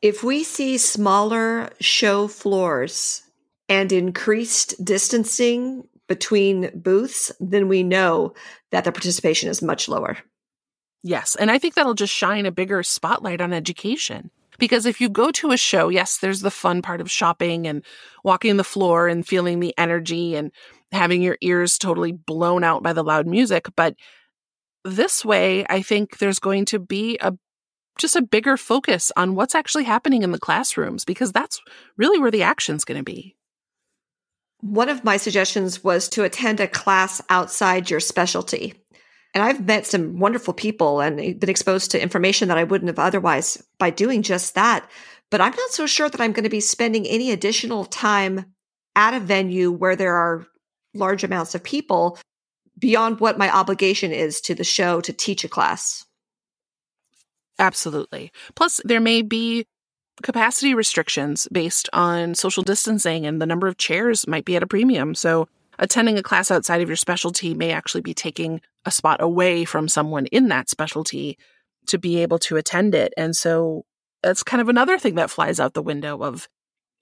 If 0.00 0.24
we 0.24 0.44
see 0.44 0.78
smaller 0.78 1.68
show 1.78 2.26
floors 2.26 3.22
and 3.68 3.92
increased 3.92 4.82
distancing 4.82 5.86
between 6.06 6.70
booths, 6.74 7.32
then 7.38 7.68
we 7.68 7.82
know 7.82 8.32
that 8.70 8.84
the 8.84 8.92
participation 8.92 9.50
is 9.50 9.60
much 9.60 9.90
lower. 9.90 10.16
Yes. 11.02 11.36
And 11.36 11.50
I 11.50 11.58
think 11.58 11.74
that'll 11.74 11.92
just 11.92 12.14
shine 12.14 12.46
a 12.46 12.50
bigger 12.50 12.82
spotlight 12.82 13.42
on 13.42 13.52
education. 13.52 14.30
Because 14.58 14.86
if 14.86 15.00
you 15.00 15.08
go 15.08 15.30
to 15.32 15.52
a 15.52 15.56
show, 15.56 15.88
yes, 15.88 16.18
there's 16.18 16.40
the 16.40 16.50
fun 16.50 16.82
part 16.82 17.00
of 17.00 17.10
shopping 17.10 17.68
and 17.68 17.84
walking 18.24 18.56
the 18.56 18.64
floor 18.64 19.06
and 19.06 19.26
feeling 19.26 19.60
the 19.60 19.72
energy 19.78 20.34
and 20.34 20.50
having 20.92 21.22
your 21.22 21.36
ears 21.40 21.78
totally 21.78 22.12
blown 22.12 22.64
out 22.64 22.82
by 22.82 22.92
the 22.92 23.04
loud 23.04 23.26
music. 23.26 23.66
But 23.76 23.94
this 24.84 25.24
way, 25.24 25.66
I 25.68 25.82
think 25.82 26.18
there's 26.18 26.38
going 26.38 26.64
to 26.66 26.78
be 26.78 27.18
a 27.20 27.34
just 27.98 28.16
a 28.16 28.22
bigger 28.22 28.56
focus 28.56 29.10
on 29.16 29.34
what's 29.34 29.56
actually 29.56 29.84
happening 29.84 30.22
in 30.22 30.30
the 30.30 30.38
classrooms 30.38 31.04
because 31.04 31.32
that's 31.32 31.60
really 31.96 32.20
where 32.20 32.30
the 32.30 32.44
action's 32.44 32.84
going 32.84 32.98
to 32.98 33.04
be. 33.04 33.36
One 34.60 34.88
of 34.88 35.04
my 35.04 35.16
suggestions 35.16 35.82
was 35.82 36.08
to 36.10 36.22
attend 36.22 36.60
a 36.60 36.68
class 36.68 37.20
outside 37.28 37.90
your 37.90 38.00
specialty. 38.00 38.74
And 39.34 39.42
I've 39.44 39.66
met 39.66 39.86
some 39.86 40.18
wonderful 40.18 40.54
people 40.54 41.00
and 41.00 41.38
been 41.38 41.50
exposed 41.50 41.90
to 41.90 42.02
information 42.02 42.48
that 42.48 42.58
I 42.58 42.64
wouldn't 42.64 42.88
have 42.88 42.98
otherwise 42.98 43.62
by 43.78 43.90
doing 43.90 44.22
just 44.22 44.54
that. 44.54 44.88
But 45.30 45.40
I'm 45.40 45.54
not 45.54 45.70
so 45.70 45.86
sure 45.86 46.08
that 46.08 46.20
I'm 46.20 46.32
going 46.32 46.44
to 46.44 46.50
be 46.50 46.60
spending 46.60 47.06
any 47.06 47.30
additional 47.30 47.84
time 47.84 48.46
at 48.96 49.14
a 49.14 49.20
venue 49.20 49.70
where 49.70 49.94
there 49.94 50.14
are 50.14 50.46
large 50.98 51.24
amounts 51.24 51.54
of 51.54 51.62
people 51.62 52.18
beyond 52.78 53.20
what 53.20 53.38
my 53.38 53.50
obligation 53.50 54.12
is 54.12 54.40
to 54.42 54.54
the 54.54 54.64
show 54.64 55.00
to 55.00 55.12
teach 55.12 55.44
a 55.44 55.48
class. 55.48 56.04
Absolutely. 57.58 58.30
Plus, 58.54 58.80
there 58.84 59.00
may 59.00 59.22
be 59.22 59.66
capacity 60.22 60.74
restrictions 60.74 61.48
based 61.50 61.88
on 61.92 62.34
social 62.34 62.62
distancing, 62.62 63.26
and 63.26 63.40
the 63.40 63.46
number 63.46 63.66
of 63.66 63.78
chairs 63.78 64.26
might 64.26 64.44
be 64.44 64.56
at 64.56 64.62
a 64.62 64.66
premium. 64.66 65.14
So, 65.14 65.48
attending 65.78 66.18
a 66.18 66.22
class 66.22 66.50
outside 66.50 66.80
of 66.80 66.88
your 66.88 66.96
specialty 66.96 67.54
may 67.54 67.72
actually 67.72 68.00
be 68.00 68.14
taking 68.14 68.60
a 68.84 68.90
spot 68.90 69.20
away 69.20 69.64
from 69.64 69.88
someone 69.88 70.26
in 70.26 70.48
that 70.48 70.68
specialty 70.68 71.38
to 71.86 71.98
be 71.98 72.20
able 72.22 72.38
to 72.40 72.56
attend 72.56 72.94
it. 72.94 73.12
And 73.16 73.34
so, 73.34 73.84
that's 74.22 74.42
kind 74.42 74.60
of 74.60 74.68
another 74.68 74.98
thing 74.98 75.16
that 75.16 75.30
flies 75.30 75.60
out 75.60 75.74
the 75.74 75.82
window 75.82 76.22
of 76.22 76.48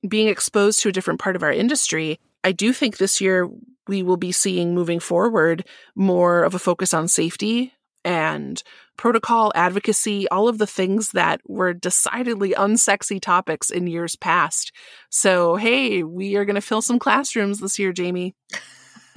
being 0.06 0.28
exposed 0.28 0.80
to 0.80 0.88
a 0.88 0.92
different 0.92 1.20
part 1.20 1.36
of 1.36 1.42
our 1.42 1.52
industry. 1.52 2.18
I 2.44 2.52
do 2.52 2.72
think 2.72 2.96
this 2.96 3.20
year 3.20 3.48
we 3.88 4.02
will 4.02 4.16
be 4.16 4.32
seeing 4.32 4.74
moving 4.74 5.00
forward 5.00 5.64
more 5.94 6.42
of 6.42 6.54
a 6.54 6.58
focus 6.58 6.92
on 6.94 7.08
safety 7.08 7.72
and 8.04 8.62
protocol 8.96 9.52
advocacy, 9.54 10.28
all 10.28 10.48
of 10.48 10.58
the 10.58 10.66
things 10.66 11.10
that 11.10 11.40
were 11.46 11.74
decidedly 11.74 12.52
unsexy 12.52 13.20
topics 13.20 13.68
in 13.68 13.86
years 13.86 14.16
past. 14.16 14.72
So, 15.10 15.56
hey, 15.56 16.02
we 16.04 16.36
are 16.36 16.44
going 16.44 16.54
to 16.54 16.60
fill 16.60 16.82
some 16.82 16.98
classrooms 16.98 17.58
this 17.58 17.78
year, 17.78 17.92
Jamie. 17.92 18.34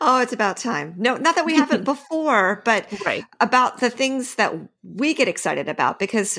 oh, 0.00 0.20
it's 0.20 0.32
about 0.32 0.56
time. 0.56 0.94
No, 0.96 1.16
not 1.16 1.36
that 1.36 1.44
we 1.44 1.54
haven't 1.54 1.84
before, 1.84 2.62
but 2.64 2.86
right. 3.04 3.24
about 3.40 3.78
the 3.80 3.90
things 3.90 4.36
that 4.36 4.54
we 4.82 5.14
get 5.14 5.28
excited 5.28 5.68
about 5.68 5.98
because 5.98 6.38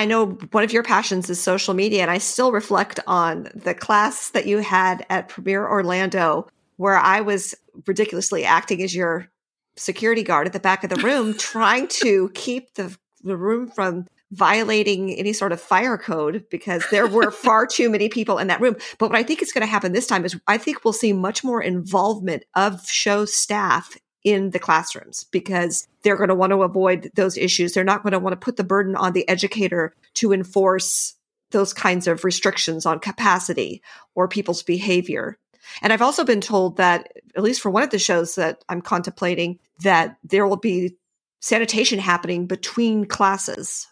I 0.00 0.06
know 0.06 0.28
one 0.52 0.64
of 0.64 0.72
your 0.72 0.82
passions 0.82 1.28
is 1.28 1.38
social 1.38 1.74
media, 1.74 2.00
and 2.00 2.10
I 2.10 2.16
still 2.16 2.52
reflect 2.52 3.00
on 3.06 3.48
the 3.54 3.74
class 3.74 4.30
that 4.30 4.46
you 4.46 4.56
had 4.60 5.04
at 5.10 5.28
Premier 5.28 5.68
Orlando, 5.68 6.48
where 6.78 6.96
I 6.96 7.20
was 7.20 7.54
ridiculously 7.86 8.46
acting 8.46 8.82
as 8.82 8.94
your 8.94 9.28
security 9.76 10.22
guard 10.22 10.46
at 10.46 10.54
the 10.54 10.58
back 10.58 10.84
of 10.84 10.88
the 10.88 11.02
room, 11.02 11.34
trying 11.38 11.86
to 11.88 12.30
keep 12.32 12.72
the, 12.76 12.96
the 13.22 13.36
room 13.36 13.68
from 13.68 14.06
violating 14.32 15.12
any 15.16 15.34
sort 15.34 15.52
of 15.52 15.60
fire 15.60 15.98
code 15.98 16.46
because 16.50 16.82
there 16.90 17.06
were 17.06 17.30
far 17.46 17.66
too 17.66 17.90
many 17.90 18.08
people 18.08 18.38
in 18.38 18.46
that 18.46 18.62
room. 18.62 18.76
But 18.96 19.10
what 19.10 19.18
I 19.18 19.22
think 19.22 19.42
is 19.42 19.52
going 19.52 19.66
to 19.66 19.70
happen 19.70 19.92
this 19.92 20.06
time 20.06 20.24
is 20.24 20.34
I 20.46 20.56
think 20.56 20.82
we'll 20.82 20.94
see 20.94 21.12
much 21.12 21.44
more 21.44 21.62
involvement 21.62 22.44
of 22.54 22.88
show 22.88 23.26
staff 23.26 23.98
in 24.24 24.50
the 24.50 24.58
classrooms 24.58 25.24
because 25.24 25.88
they're 26.02 26.16
going 26.16 26.28
to 26.28 26.34
want 26.34 26.50
to 26.50 26.62
avoid 26.62 27.10
those 27.14 27.36
issues. 27.36 27.72
They're 27.72 27.84
not 27.84 28.02
going 28.02 28.12
to 28.12 28.18
want 28.18 28.32
to 28.32 28.44
put 28.44 28.56
the 28.56 28.64
burden 28.64 28.94
on 28.96 29.12
the 29.12 29.28
educator 29.28 29.94
to 30.14 30.32
enforce 30.32 31.14
those 31.50 31.72
kinds 31.72 32.06
of 32.06 32.24
restrictions 32.24 32.86
on 32.86 32.98
capacity 33.00 33.82
or 34.14 34.28
people's 34.28 34.62
behavior. 34.62 35.38
And 35.82 35.92
I've 35.92 36.02
also 36.02 36.24
been 36.24 36.40
told 36.40 36.76
that, 36.76 37.12
at 37.36 37.42
least 37.42 37.60
for 37.60 37.70
one 37.70 37.82
of 37.82 37.90
the 37.90 37.98
shows 37.98 38.34
that 38.34 38.64
I'm 38.68 38.82
contemplating, 38.82 39.58
that 39.82 40.16
there 40.24 40.46
will 40.46 40.56
be 40.56 40.96
sanitation 41.40 41.98
happening 41.98 42.46
between 42.46 43.06
classes. 43.06 43.86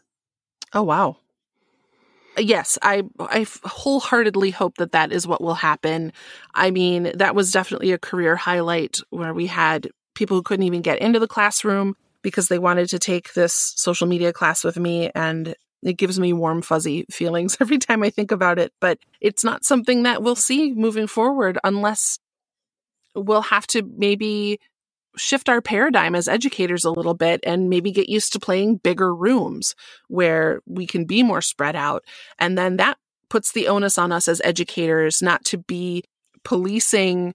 Oh, 0.72 0.82
wow. 0.82 1.16
Yes, 2.36 2.78
I 2.82 3.02
I 3.18 3.46
wholeheartedly 3.64 4.50
hope 4.50 4.76
that 4.76 4.92
that 4.92 5.12
is 5.12 5.26
what 5.26 5.40
will 5.40 5.54
happen. 5.54 6.12
I 6.54 6.70
mean, 6.70 7.10
that 7.16 7.34
was 7.34 7.50
definitely 7.50 7.90
a 7.90 7.98
career 7.98 8.36
highlight 8.36 8.98
where 9.10 9.34
we 9.34 9.46
had 9.46 9.88
people 10.18 10.36
who 10.36 10.42
couldn't 10.42 10.66
even 10.66 10.82
get 10.82 10.98
into 10.98 11.20
the 11.20 11.28
classroom 11.28 11.96
because 12.22 12.48
they 12.48 12.58
wanted 12.58 12.88
to 12.88 12.98
take 12.98 13.32
this 13.34 13.54
social 13.76 14.06
media 14.06 14.32
class 14.32 14.64
with 14.64 14.76
me 14.76 15.10
and 15.14 15.54
it 15.82 15.96
gives 15.96 16.18
me 16.18 16.32
warm 16.32 16.60
fuzzy 16.60 17.06
feelings 17.10 17.56
every 17.60 17.78
time 17.78 18.02
I 18.02 18.10
think 18.10 18.32
about 18.32 18.58
it, 18.58 18.72
but 18.80 18.98
it's 19.20 19.44
not 19.44 19.64
something 19.64 20.02
that 20.02 20.22
we'll 20.22 20.34
see 20.36 20.74
moving 20.74 21.06
forward 21.06 21.58
unless 21.62 22.18
we'll 23.14 23.42
have 23.42 23.66
to 23.68 23.82
maybe 23.96 24.58
shift 25.16 25.48
our 25.48 25.60
paradigm 25.60 26.14
as 26.14 26.28
educators 26.28 26.84
a 26.84 26.90
little 26.90 27.14
bit 27.14 27.40
and 27.44 27.70
maybe 27.70 27.90
get 27.90 28.08
used 28.08 28.32
to 28.32 28.40
playing 28.40 28.76
bigger 28.76 29.14
rooms 29.14 29.74
where 30.08 30.60
we 30.66 30.86
can 30.86 31.04
be 31.04 31.22
more 31.22 31.40
spread 31.40 31.74
out. 31.74 32.04
And 32.38 32.58
then 32.58 32.76
that 32.76 32.98
puts 33.28 33.52
the 33.52 33.68
onus 33.68 33.98
on 33.98 34.12
us 34.12 34.28
as 34.28 34.40
educators 34.44 35.22
not 35.22 35.44
to 35.46 35.58
be 35.58 36.04
policing 36.44 37.34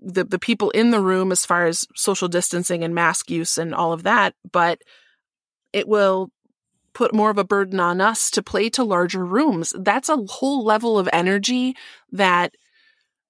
the 0.00 0.24
the 0.24 0.38
people 0.38 0.70
in 0.70 0.90
the 0.90 1.00
room 1.00 1.32
as 1.32 1.46
far 1.46 1.66
as 1.66 1.86
social 1.94 2.28
distancing 2.28 2.82
and 2.84 2.94
mask 2.94 3.30
use 3.30 3.58
and 3.58 3.74
all 3.74 3.92
of 3.92 4.02
that, 4.02 4.34
but 4.50 4.82
it 5.72 5.88
will 5.88 6.30
put 6.94 7.14
more 7.14 7.30
of 7.30 7.38
a 7.38 7.44
burden 7.44 7.80
on 7.80 8.00
us 8.00 8.30
to 8.30 8.42
play 8.42 8.68
to 8.70 8.84
larger 8.84 9.24
rooms. 9.24 9.72
That's 9.78 10.08
a 10.08 10.18
whole 10.28 10.64
level 10.64 10.98
of 10.98 11.08
energy 11.12 11.74
that 12.10 12.54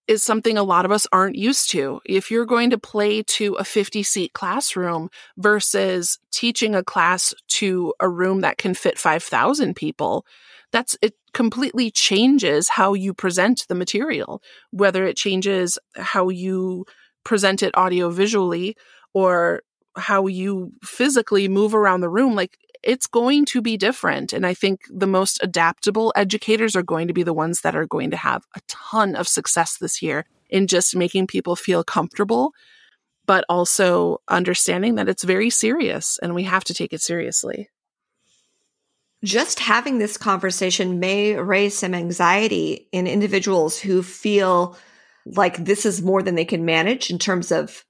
is 0.08 0.22
something 0.22 0.58
a 0.58 0.64
lot 0.64 0.84
of 0.84 0.90
us 0.90 1.06
aren't 1.12 1.36
used 1.36 1.70
to. 1.70 2.00
If 2.04 2.30
you're 2.30 2.46
going 2.46 2.70
to 2.70 2.78
play 2.78 3.22
to 3.22 3.54
a 3.54 3.64
50 3.64 4.02
seat 4.02 4.32
classroom 4.32 5.10
versus 5.36 6.18
teaching 6.32 6.74
a 6.74 6.82
class 6.82 7.32
to 7.48 7.94
a 8.00 8.08
room 8.08 8.40
that 8.40 8.58
can 8.58 8.74
fit 8.74 8.98
5,000 8.98 9.76
people, 9.76 10.26
that's 10.72 10.96
it 11.02 11.14
completely 11.32 11.90
changes 11.90 12.68
how 12.68 12.94
you 12.94 13.14
present 13.14 13.66
the 13.68 13.74
material, 13.74 14.42
whether 14.70 15.04
it 15.04 15.16
changes 15.16 15.78
how 15.96 16.28
you 16.28 16.84
present 17.24 17.62
it 17.62 17.76
audio 17.76 18.10
visually 18.10 18.76
or 19.14 19.62
how 19.96 20.26
you 20.26 20.72
physically 20.82 21.48
move 21.48 21.74
around 21.74 22.00
the 22.00 22.08
room. 22.08 22.34
Like 22.34 22.58
it's 22.82 23.06
going 23.06 23.44
to 23.46 23.62
be 23.62 23.76
different. 23.76 24.32
And 24.32 24.44
I 24.44 24.54
think 24.54 24.80
the 24.90 25.06
most 25.06 25.38
adaptable 25.42 26.12
educators 26.16 26.74
are 26.74 26.82
going 26.82 27.08
to 27.08 27.14
be 27.14 27.22
the 27.22 27.34
ones 27.34 27.60
that 27.60 27.76
are 27.76 27.86
going 27.86 28.10
to 28.10 28.16
have 28.16 28.44
a 28.56 28.60
ton 28.66 29.14
of 29.14 29.28
success 29.28 29.76
this 29.78 30.02
year 30.02 30.24
in 30.50 30.66
just 30.66 30.96
making 30.96 31.26
people 31.26 31.54
feel 31.54 31.84
comfortable, 31.84 32.52
but 33.26 33.44
also 33.48 34.18
understanding 34.28 34.96
that 34.96 35.08
it's 35.08 35.22
very 35.22 35.50
serious 35.50 36.18
and 36.22 36.34
we 36.34 36.42
have 36.42 36.64
to 36.64 36.74
take 36.74 36.92
it 36.92 37.00
seriously. 37.00 37.68
Just 39.24 39.60
having 39.60 39.98
this 39.98 40.16
conversation 40.16 40.98
may 40.98 41.34
raise 41.34 41.78
some 41.78 41.94
anxiety 41.94 42.88
in 42.92 43.06
individuals 43.06 43.78
who 43.78 44.02
feel 44.02 44.76
like 45.26 45.64
this 45.64 45.86
is 45.86 46.02
more 46.02 46.22
than 46.22 46.34
they 46.34 46.44
can 46.44 46.64
manage 46.64 47.10
in 47.10 47.18
terms 47.18 47.52
of 47.52 47.84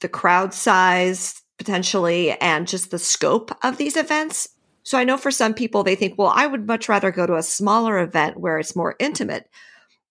the 0.00 0.08
crowd 0.08 0.52
size 0.52 1.42
potentially 1.56 2.32
and 2.40 2.68
just 2.68 2.90
the 2.90 2.98
scope 2.98 3.50
of 3.64 3.78
these 3.78 3.96
events. 3.96 4.48
So 4.82 4.96
I 4.96 5.04
know 5.04 5.16
for 5.16 5.30
some 5.30 5.54
people, 5.54 5.82
they 5.82 5.94
think, 5.94 6.16
well, 6.16 6.32
I 6.34 6.46
would 6.46 6.66
much 6.66 6.88
rather 6.88 7.10
go 7.10 7.26
to 7.26 7.36
a 7.36 7.42
smaller 7.42 7.98
event 7.98 8.38
where 8.38 8.58
it's 8.58 8.76
more 8.76 8.94
intimate. 8.98 9.48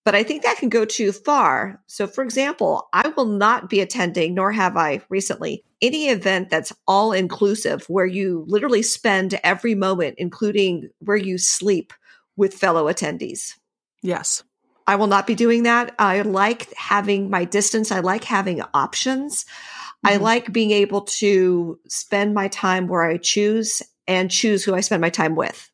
But 0.08 0.16
I 0.16 0.24
think 0.24 0.44
that 0.44 0.56
can 0.56 0.70
go 0.70 0.86
too 0.86 1.12
far. 1.12 1.82
So, 1.88 2.08
for 2.08 2.24
example, 2.24 2.88
I 2.94 3.10
will 3.18 3.26
not 3.26 3.70
be 3.70 3.82
attending, 3.82 4.34
nor 4.34 4.54
have 4.54 4.78
I 4.78 5.02
recently, 5.10 5.66
any 5.82 6.08
event 6.08 6.50
that's 6.50 6.72
all 6.88 7.12
inclusive 7.12 7.84
where 7.90 8.06
you 8.06 8.46
literally 8.48 8.84
spend 8.84 9.38
every 9.44 9.76
moment, 9.76 10.16
including 10.18 10.92
where 11.00 11.18
you 11.18 11.38
sleep 11.38 11.92
with 12.38 12.54
fellow 12.54 12.86
attendees. 12.86 13.56
Yes. 14.02 14.44
I 14.88 14.96
will 14.96 15.08
not 15.08 15.28
be 15.28 15.36
doing 15.36 15.64
that. 15.64 15.94
I 16.00 16.22
like 16.22 16.74
having 16.78 17.30
my 17.30 17.44
distance. 17.44 17.92
I 17.92 18.00
like 18.00 18.24
having 18.24 18.62
options. 18.74 19.44
Mm-hmm. 19.44 20.08
I 20.08 20.16
like 20.24 20.54
being 20.54 20.72
able 20.72 21.02
to 21.02 21.82
spend 21.90 22.34
my 22.34 22.48
time 22.48 22.88
where 22.88 23.04
I 23.04 23.18
choose 23.18 23.82
and 24.08 24.32
choose 24.32 24.64
who 24.64 24.74
I 24.74 24.80
spend 24.80 25.02
my 25.02 25.10
time 25.10 25.36
with. 25.36 25.70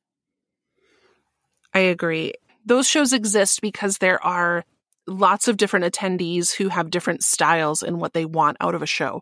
I 1.72 1.82
agree. 1.82 2.34
Those 2.66 2.88
shows 2.88 3.14
exist 3.14 3.62
because 3.62 3.98
there 3.98 4.24
are 4.24 4.64
lots 5.08 5.48
of 5.48 5.58
different 5.58 5.86
attendees 5.86 6.54
who 6.54 6.70
have 6.70 6.90
different 6.90 7.24
styles 7.24 7.84
and 7.84 8.00
what 8.00 8.14
they 8.14 8.26
want 8.26 8.58
out 8.62 8.76
of 8.76 8.82
a 8.82 8.88
show. 8.88 9.22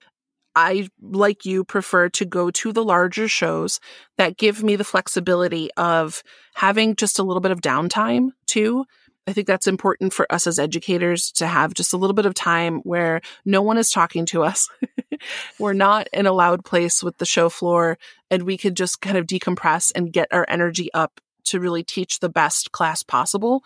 I, 0.56 0.90
like 1.02 1.46
you, 1.46 1.64
prefer 1.64 2.10
to 2.10 2.26
go 2.26 2.52
to 2.52 2.74
the 2.74 2.84
larger 2.84 3.28
shows 3.28 3.80
that 4.18 4.38
give 4.38 4.64
me 4.64 4.76
the 4.76 4.84
flexibility 4.84 5.70
of 5.78 6.24
having 6.56 6.96
just 6.96 7.20
a 7.20 7.24
little 7.24 7.42
bit 7.42 7.52
of 7.52 7.62
downtime 7.62 8.30
too. 8.48 8.86
I 9.28 9.34
think 9.34 9.48
that's 9.48 9.68
important 9.68 10.14
for 10.14 10.32
us 10.32 10.48
as 10.48 10.60
educators 10.60 11.32
to 11.34 11.48
have 11.48 11.74
just 11.74 11.94
a 11.94 11.98
little 11.98 12.14
bit 12.14 12.26
of 12.26 12.34
time 12.34 12.80
where 12.80 13.22
no 13.46 13.62
one 13.62 13.78
is 13.78 13.90
talking 13.90 14.26
to 14.28 14.44
us. 14.44 14.68
We're 15.60 15.74
not 15.74 16.08
in 16.12 16.26
a 16.26 16.34
loud 16.34 16.66
place 16.66 17.04
with 17.04 17.18
the 17.18 17.26
show 17.26 17.48
floor 17.48 17.98
and 18.30 18.44
we 18.44 18.58
could 18.58 18.76
just 18.76 19.00
kind 19.00 19.18
of 19.18 19.28
decompress 19.28 19.92
and 19.96 20.12
get 20.12 20.28
our 20.32 20.46
energy 20.50 20.90
up 20.94 21.22
to 21.46 21.60
really 21.60 21.84
teach 21.84 22.20
the 22.20 22.30
best 22.30 22.72
class 22.72 23.04
possible. 23.04 23.64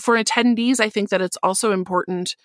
For 0.00 0.16
attendees, 0.16 0.80
I 0.80 0.88
think 0.88 1.10
that 1.10 1.22
it's 1.22 1.38
also 1.42 1.72
important 1.72 2.36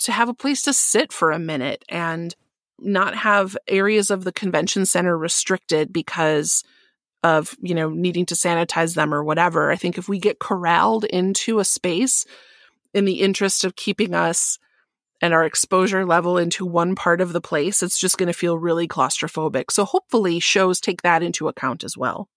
to 0.00 0.12
have 0.12 0.28
a 0.28 0.34
place 0.34 0.62
to 0.62 0.72
sit 0.72 1.12
for 1.12 1.30
a 1.30 1.38
minute 1.38 1.84
and 1.88 2.34
not 2.78 3.14
have 3.14 3.56
areas 3.68 4.10
of 4.10 4.24
the 4.24 4.32
convention 4.32 4.86
center 4.86 5.16
restricted 5.16 5.92
because 5.92 6.64
of, 7.22 7.54
you 7.60 7.74
know, 7.74 7.90
needing 7.90 8.24
to 8.26 8.34
sanitize 8.34 8.94
them 8.94 9.12
or 9.12 9.22
whatever. 9.22 9.70
I 9.70 9.76
think 9.76 9.98
if 9.98 10.08
we 10.08 10.18
get 10.18 10.38
corralled 10.38 11.04
into 11.04 11.58
a 11.58 11.64
space 11.64 12.24
in 12.94 13.04
the 13.04 13.20
interest 13.20 13.64
of 13.64 13.76
keeping 13.76 14.14
us 14.14 14.58
and 15.20 15.34
our 15.34 15.44
exposure 15.44 16.06
level 16.06 16.38
into 16.38 16.64
one 16.64 16.94
part 16.94 17.20
of 17.20 17.34
the 17.34 17.40
place, 17.42 17.82
it's 17.82 17.98
just 17.98 18.16
going 18.16 18.28
to 18.28 18.32
feel 18.32 18.56
really 18.56 18.88
claustrophobic. 18.88 19.70
So 19.70 19.84
hopefully 19.84 20.40
shows 20.40 20.80
take 20.80 21.02
that 21.02 21.22
into 21.22 21.48
account 21.48 21.84
as 21.84 21.96
well. 21.96 22.28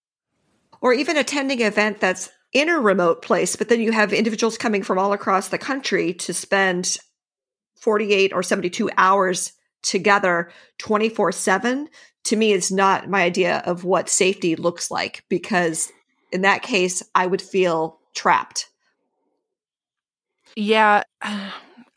Or 0.84 0.94
even 0.94 1.18
attending 1.18 1.62
an 1.62 1.68
event 1.68 2.00
that's 2.00 2.30
in 2.52 2.70
a 2.70 2.80
remote 2.80 3.24
place, 3.24 3.56
but 3.56 3.70
then 3.70 3.82
you 3.82 3.92
have 3.92 4.14
individuals 4.14 4.60
coming 4.60 4.84
from 4.84 5.00
all 5.00 5.14
across 5.14 5.48
the 5.48 5.58
country 5.58 6.14
to 6.14 6.34
spend 6.36 6.98
48 7.78 8.32
or 8.34 8.44
72 8.44 8.92
hours 8.98 9.54
together 9.82 10.52
24 10.78 11.32
7 11.32 11.90
to 12.26 12.36
me 12.36 12.54
is 12.54 12.72
not 12.72 13.10
my 13.10 13.22
idea 13.22 13.62
of 13.66 13.84
what 13.84 14.08
safety 14.08 14.56
looks 14.56 14.90
like 14.90 15.26
because 15.30 15.92
in 16.32 16.42
that 16.42 16.62
case 16.62 17.04
I 17.14 17.28
would 17.28 17.42
feel 17.42 18.00
trapped. 18.16 18.70
Yeah. 20.56 21.04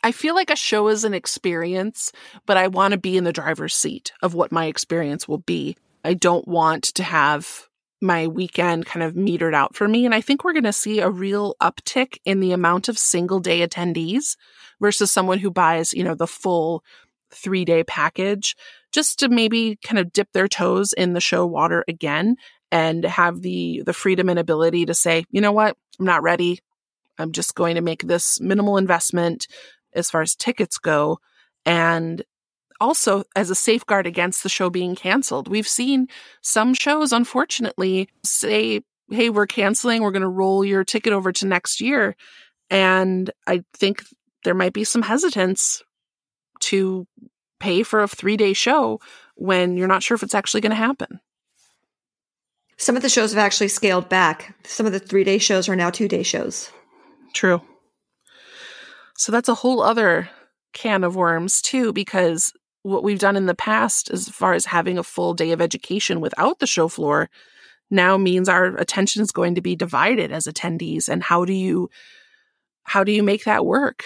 I 0.03 0.13
feel 0.13 0.37
like 0.37 0.51
a 0.51 0.57
show 0.57 0.87
is 0.87 1.03
an 1.03 1.15
experience, 1.15 2.13
but 2.45 2.57
I 2.57 2.69
want 2.69 2.93
to 2.93 2.99
be 2.99 3.17
in 3.17 3.25
the 3.25 3.33
driver's 3.33 3.75
seat 3.75 4.13
of 4.23 4.35
what 4.35 4.53
my 4.53 4.67
experience 4.67 5.27
will 5.27 5.39
be. 5.39 5.77
I 6.05 6.15
don't 6.15 6.47
want 6.47 6.85
to 6.95 7.03
have 7.03 7.67
my 8.07 8.27
weekend 8.27 8.87
kind 8.87 9.03
of 9.03 9.15
metered 9.15 9.55
out 9.55 9.75
for 9.75 9.87
me. 9.89 10.07
And 10.07 10.15
I 10.15 10.21
think 10.21 10.45
we're 10.45 10.53
going 10.53 10.65
to 10.65 10.73
see 10.73 11.01
a 11.01 11.11
real 11.11 11.55
uptick 11.61 12.19
in 12.25 12.41
the 12.41 12.53
amount 12.53 12.89
of 12.89 12.99
single 12.99 13.41
day 13.41 13.67
attendees 13.67 14.37
versus 14.81 15.11
someone 15.11 15.39
who 15.39 15.51
buys, 15.51 15.93
you 15.93 16.05
know, 16.05 16.15
the 16.15 16.27
full 16.27 16.85
three 17.31 17.65
day 17.65 17.85
package 17.85 18.57
just 18.93 19.19
to 19.19 19.29
maybe 19.29 19.77
kind 19.85 19.99
of 19.99 20.13
dip 20.13 20.29
their 20.33 20.49
toes 20.49 20.93
in 20.93 21.13
the 21.13 21.21
show 21.21 21.45
water 21.45 21.85
again 21.89 22.37
and 22.71 23.05
have 23.05 23.43
the 23.43 23.83
the 23.85 23.93
freedom 23.93 24.29
and 24.29 24.39
ability 24.39 24.87
to 24.87 24.95
say, 24.95 25.25
you 25.31 25.41
know 25.41 25.53
what, 25.53 25.77
I'm 25.99 26.07
not 26.07 26.23
ready. 26.23 26.61
I'm 27.19 27.33
just 27.33 27.55
going 27.55 27.77
to 27.77 27.81
make 27.81 28.03
this 28.03 28.41
minimal 28.41 28.77
investment 28.77 29.47
as 29.93 30.11
far 30.11 30.23
as 30.23 30.35
tickets 30.35 30.79
go. 30.79 31.19
And 31.65 32.23
also 32.81 33.25
as 33.35 33.51
a 33.51 33.55
safeguard 33.55 34.07
against 34.07 34.43
the 34.43 34.49
show 34.49 34.71
being 34.71 34.95
canceled. 34.95 35.49
We've 35.49 35.69
seen 35.69 36.09
some 36.43 36.75
shows, 36.75 37.13
unfortunately, 37.13 38.09
say, 38.25 38.83
hey, 39.11 39.31
we're 39.31 39.47
canceling, 39.47 40.03
we're 40.03 40.11
going 40.11 40.23
to 40.23 40.29
roll 40.29 40.65
your 40.65 40.85
ticket 40.85 41.13
over 41.13 41.33
to 41.33 41.47
next 41.47 41.81
year. 41.81 42.17
And 42.71 43.31
I 43.47 43.63
think 43.75 44.05
there 44.45 44.55
might 44.55 44.73
be 44.73 44.85
some 44.85 45.03
hesitance 45.03 45.83
to 46.61 47.07
pay 47.61 47.83
for 47.83 48.03
a 48.03 48.09
three 48.09 48.37
day 48.37 48.53
show 48.53 49.01
when 49.35 49.77
you're 49.77 49.89
not 49.89 50.03
sure 50.03 50.15
if 50.15 50.23
it's 50.23 50.35
actually 50.35 50.61
going 50.61 50.71
to 50.71 50.77
happen. 50.77 51.21
Some 52.79 52.97
of 52.97 53.03
the 53.03 53.09
shows 53.09 53.33
have 53.33 53.45
actually 53.45 53.69
scaled 53.69 54.09
back. 54.09 54.55
Some 54.65 54.87
of 54.87 54.93
the 54.93 54.99
three 54.99 55.25
day 55.25 55.39
shows 55.39 55.69
are 55.69 55.77
now 55.77 55.91
two 55.91 56.09
day 56.09 56.23
shows. 56.23 56.71
True. 57.33 57.63
So 59.17 59.33
that's 59.33 59.49
a 59.49 59.55
whole 59.55 59.83
other 59.83 60.29
can 60.73 61.05
of 61.05 61.17
worms, 61.17 61.63
too, 61.63 61.93
because 61.93 62.53
what 62.87 63.03
we've 63.03 63.19
done 63.19 63.37
in 63.37 63.47
the 63.47 63.55
past, 63.55 64.11
as 64.11 64.29
far 64.29 64.55
as 64.55 64.65
having 64.65 64.97
a 64.97 65.03
full 65.03 65.35
day 65.35 65.51
of 65.51 65.61
education 65.61 66.21
without 66.21 66.61
the 66.61 66.67
show 66.67 66.87
floor, 66.87 67.29
now 67.91 68.17
means 68.17 68.49
our 68.49 68.77
attention 68.77 69.23
is 69.23 69.33
going 69.33 69.57
to 69.57 69.61
be 69.61 69.75
divided 69.75 70.31
as 70.31 70.47
attendees. 70.47 71.09
And 71.09 71.23
how 71.23 71.45
do 71.45 71.53
you, 71.53 71.91
how 72.85 73.03
do 73.03 73.11
you 73.11 73.25
make 73.25 73.45
that 73.45 73.67
work? 73.67 74.05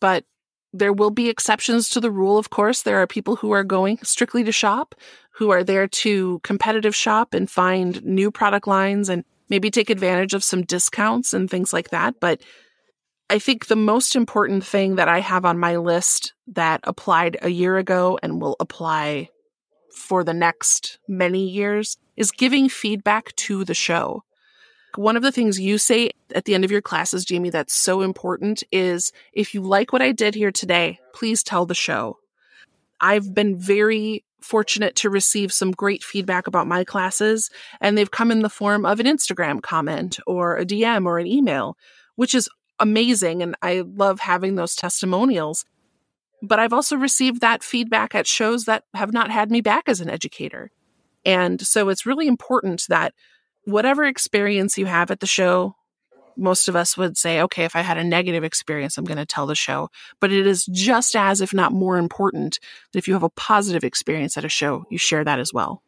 But 0.00 0.24
there 0.72 0.92
will 0.92 1.10
be 1.10 1.28
exceptions 1.28 1.88
to 1.90 2.00
the 2.00 2.10
rule, 2.10 2.36
of 2.36 2.50
course. 2.50 2.82
There 2.82 3.00
are 3.00 3.06
people 3.06 3.36
who 3.36 3.52
are 3.52 3.64
going 3.64 3.98
strictly 4.02 4.42
to 4.42 4.52
shop, 4.52 4.96
who 5.30 5.50
are 5.50 5.62
there 5.62 5.86
to 5.86 6.40
competitive 6.42 6.96
shop 6.96 7.32
and 7.32 7.48
find 7.48 8.02
new 8.04 8.32
product 8.32 8.66
lines 8.66 9.08
and 9.08 9.24
maybe 9.48 9.70
take 9.70 9.90
advantage 9.90 10.34
of 10.34 10.42
some 10.42 10.62
discounts 10.62 11.32
and 11.32 11.48
things 11.48 11.72
like 11.72 11.90
that. 11.90 12.18
But 12.18 12.40
I 13.32 13.38
think 13.38 13.68
the 13.68 13.76
most 13.76 14.14
important 14.14 14.62
thing 14.62 14.96
that 14.96 15.08
I 15.08 15.20
have 15.20 15.46
on 15.46 15.58
my 15.58 15.78
list 15.78 16.34
that 16.48 16.80
applied 16.84 17.38
a 17.40 17.48
year 17.48 17.78
ago 17.78 18.18
and 18.22 18.42
will 18.42 18.56
apply 18.60 19.30
for 19.90 20.22
the 20.22 20.34
next 20.34 20.98
many 21.08 21.48
years 21.48 21.96
is 22.14 22.30
giving 22.30 22.68
feedback 22.68 23.34
to 23.36 23.64
the 23.64 23.72
show. 23.72 24.22
One 24.96 25.16
of 25.16 25.22
the 25.22 25.32
things 25.32 25.58
you 25.58 25.78
say 25.78 26.10
at 26.34 26.44
the 26.44 26.54
end 26.54 26.62
of 26.62 26.70
your 26.70 26.82
classes, 26.82 27.24
Jamie, 27.24 27.48
that's 27.48 27.72
so 27.72 28.02
important 28.02 28.64
is 28.70 29.12
if 29.32 29.54
you 29.54 29.62
like 29.62 29.94
what 29.94 30.02
I 30.02 30.12
did 30.12 30.34
here 30.34 30.52
today, 30.52 31.00
please 31.14 31.42
tell 31.42 31.64
the 31.64 31.74
show. 31.74 32.18
I've 33.00 33.32
been 33.32 33.56
very 33.56 34.26
fortunate 34.42 34.94
to 34.96 35.08
receive 35.08 35.54
some 35.54 35.70
great 35.70 36.04
feedback 36.04 36.46
about 36.46 36.66
my 36.66 36.84
classes, 36.84 37.48
and 37.80 37.96
they've 37.96 38.10
come 38.10 38.30
in 38.30 38.40
the 38.40 38.50
form 38.50 38.84
of 38.84 39.00
an 39.00 39.06
Instagram 39.06 39.62
comment 39.62 40.20
or 40.26 40.58
a 40.58 40.66
DM 40.66 41.06
or 41.06 41.18
an 41.18 41.26
email, 41.26 41.78
which 42.16 42.34
is 42.34 42.46
amazing. 42.82 43.42
And 43.42 43.56
I 43.62 43.80
love 43.86 44.20
having 44.20 44.56
those 44.56 44.74
testimonials. 44.74 45.64
But 46.42 46.58
I've 46.58 46.72
also 46.72 46.96
received 46.96 47.40
that 47.40 47.62
feedback 47.62 48.14
at 48.14 48.26
shows 48.26 48.64
that 48.64 48.84
have 48.94 49.12
not 49.12 49.30
had 49.30 49.50
me 49.50 49.60
back 49.60 49.84
as 49.86 50.00
an 50.00 50.10
educator. 50.10 50.70
And 51.24 51.64
so 51.64 51.88
it's 51.88 52.04
really 52.04 52.26
important 52.26 52.84
that 52.88 53.14
whatever 53.64 54.04
experience 54.04 54.76
you 54.76 54.86
have 54.86 55.12
at 55.12 55.20
the 55.20 55.26
show, 55.26 55.76
most 56.36 56.66
of 56.66 56.74
us 56.74 56.96
would 56.96 57.16
say, 57.16 57.40
okay, 57.42 57.64
if 57.64 57.76
I 57.76 57.82
had 57.82 57.96
a 57.96 58.02
negative 58.02 58.42
experience, 58.42 58.98
I'm 58.98 59.04
going 59.04 59.18
to 59.18 59.26
tell 59.26 59.46
the 59.46 59.54
show. 59.54 59.88
But 60.18 60.32
it 60.32 60.46
is 60.46 60.66
just 60.66 61.14
as, 61.14 61.40
if 61.40 61.54
not 61.54 61.72
more 61.72 61.96
important, 61.96 62.58
that 62.90 62.98
if 62.98 63.06
you 63.06 63.14
have 63.14 63.22
a 63.22 63.30
positive 63.30 63.84
experience 63.84 64.36
at 64.36 64.44
a 64.44 64.48
show, 64.48 64.84
you 64.90 64.98
share 64.98 65.22
that 65.22 65.38
as 65.38 65.52
well. 65.54 65.82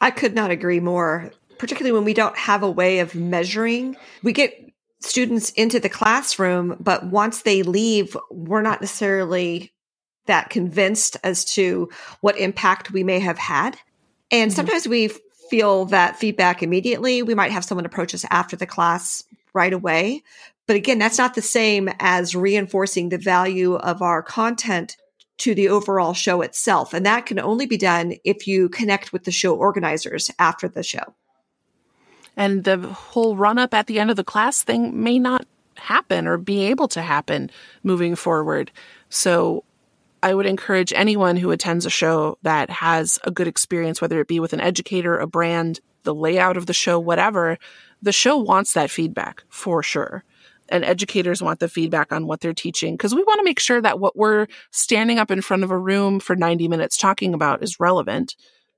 I 0.00 0.10
could 0.10 0.34
not 0.34 0.50
agree 0.50 0.80
more, 0.80 1.30
particularly 1.58 1.92
when 1.92 2.04
we 2.04 2.14
don't 2.14 2.36
have 2.36 2.64
a 2.64 2.70
way 2.70 2.98
of 2.98 3.14
measuring. 3.14 3.96
We 4.24 4.32
get 4.32 4.72
students 5.04 5.50
into 5.50 5.78
the 5.78 5.88
classroom, 5.88 6.76
but 6.80 7.06
once 7.06 7.42
they 7.42 7.62
leave, 7.62 8.16
we're 8.30 8.62
not 8.62 8.80
necessarily 8.80 9.72
that 10.26 10.50
convinced 10.50 11.16
as 11.22 11.44
to 11.44 11.90
what 12.20 12.38
impact 12.38 12.90
we 12.90 13.04
may 13.04 13.18
have 13.20 13.38
had. 13.38 13.78
And 14.30 14.50
mm-hmm. 14.50 14.56
sometimes 14.56 14.88
we 14.88 15.10
feel 15.50 15.84
that 15.86 16.16
feedback 16.16 16.62
immediately. 16.62 17.22
We 17.22 17.34
might 17.34 17.52
have 17.52 17.64
someone 17.64 17.86
approach 17.86 18.14
us 18.14 18.24
after 18.30 18.56
the 18.56 18.66
class 18.66 19.22
right 19.52 19.72
away. 19.72 20.22
But 20.66 20.76
again, 20.76 20.98
that's 20.98 21.18
not 21.18 21.34
the 21.34 21.42
same 21.42 21.90
as 22.00 22.34
reinforcing 22.34 23.10
the 23.10 23.18
value 23.18 23.74
of 23.74 24.00
our 24.00 24.22
content 24.22 24.96
to 25.38 25.54
the 25.54 25.68
overall 25.68 26.14
show 26.14 26.40
itself. 26.40 26.94
And 26.94 27.04
that 27.04 27.26
can 27.26 27.38
only 27.38 27.66
be 27.66 27.76
done 27.76 28.14
if 28.24 28.46
you 28.46 28.68
connect 28.68 29.12
with 29.12 29.24
the 29.24 29.32
show 29.32 29.54
organizers 29.54 30.30
after 30.38 30.68
the 30.68 30.82
show. 30.82 31.14
And 32.36 32.64
the 32.64 32.78
whole 32.78 33.36
run 33.36 33.58
up 33.58 33.74
at 33.74 33.86
the 33.86 33.98
end 34.00 34.10
of 34.10 34.16
the 34.16 34.24
class 34.24 34.62
thing 34.62 35.02
may 35.02 35.18
not 35.18 35.46
happen 35.76 36.26
or 36.26 36.38
be 36.38 36.64
able 36.64 36.88
to 36.88 37.02
happen 37.02 37.50
moving 37.82 38.16
forward. 38.16 38.70
So 39.08 39.64
I 40.22 40.34
would 40.34 40.46
encourage 40.46 40.92
anyone 40.94 41.36
who 41.36 41.50
attends 41.50 41.84
a 41.84 41.90
show 41.90 42.38
that 42.42 42.70
has 42.70 43.18
a 43.24 43.30
good 43.30 43.46
experience, 43.46 44.00
whether 44.00 44.20
it 44.20 44.28
be 44.28 44.40
with 44.40 44.52
an 44.52 44.60
educator, 44.60 45.18
a 45.18 45.26
brand, 45.26 45.80
the 46.04 46.14
layout 46.14 46.56
of 46.56 46.66
the 46.66 46.72
show, 46.72 46.98
whatever, 46.98 47.58
the 48.00 48.12
show 48.12 48.36
wants 48.36 48.72
that 48.72 48.90
feedback 48.90 49.44
for 49.48 49.82
sure. 49.82 50.24
And 50.70 50.82
educators 50.82 51.42
want 51.42 51.60
the 51.60 51.68
feedback 51.68 52.10
on 52.10 52.26
what 52.26 52.40
they're 52.40 52.54
teaching 52.54 52.94
because 52.94 53.14
we 53.14 53.22
want 53.22 53.38
to 53.40 53.44
make 53.44 53.60
sure 53.60 53.82
that 53.82 54.00
what 54.00 54.16
we're 54.16 54.46
standing 54.70 55.18
up 55.18 55.30
in 55.30 55.42
front 55.42 55.62
of 55.62 55.70
a 55.70 55.78
room 55.78 56.20
for 56.20 56.34
90 56.34 56.68
minutes 56.68 56.96
talking 56.96 57.34
about 57.34 57.62
is 57.62 57.78
relevant 57.78 58.34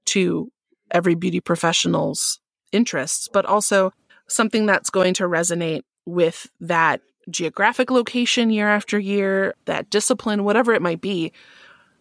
to 0.06 0.50
every 0.90 1.14
beauty 1.14 1.40
professional's 1.40 2.40
interests, 2.76 3.28
but 3.32 3.44
also 3.44 3.92
something 4.28 4.66
that's 4.66 4.90
going 4.90 5.14
to 5.14 5.24
resonate 5.24 5.82
with 6.04 6.48
that 6.60 7.00
geographic 7.30 7.90
location 7.90 8.50
year 8.50 8.68
after 8.68 8.98
year, 8.98 9.54
that 9.64 9.90
discipline, 9.90 10.44
whatever 10.44 10.72
it 10.72 10.82
might 10.82 11.00
be. 11.00 11.32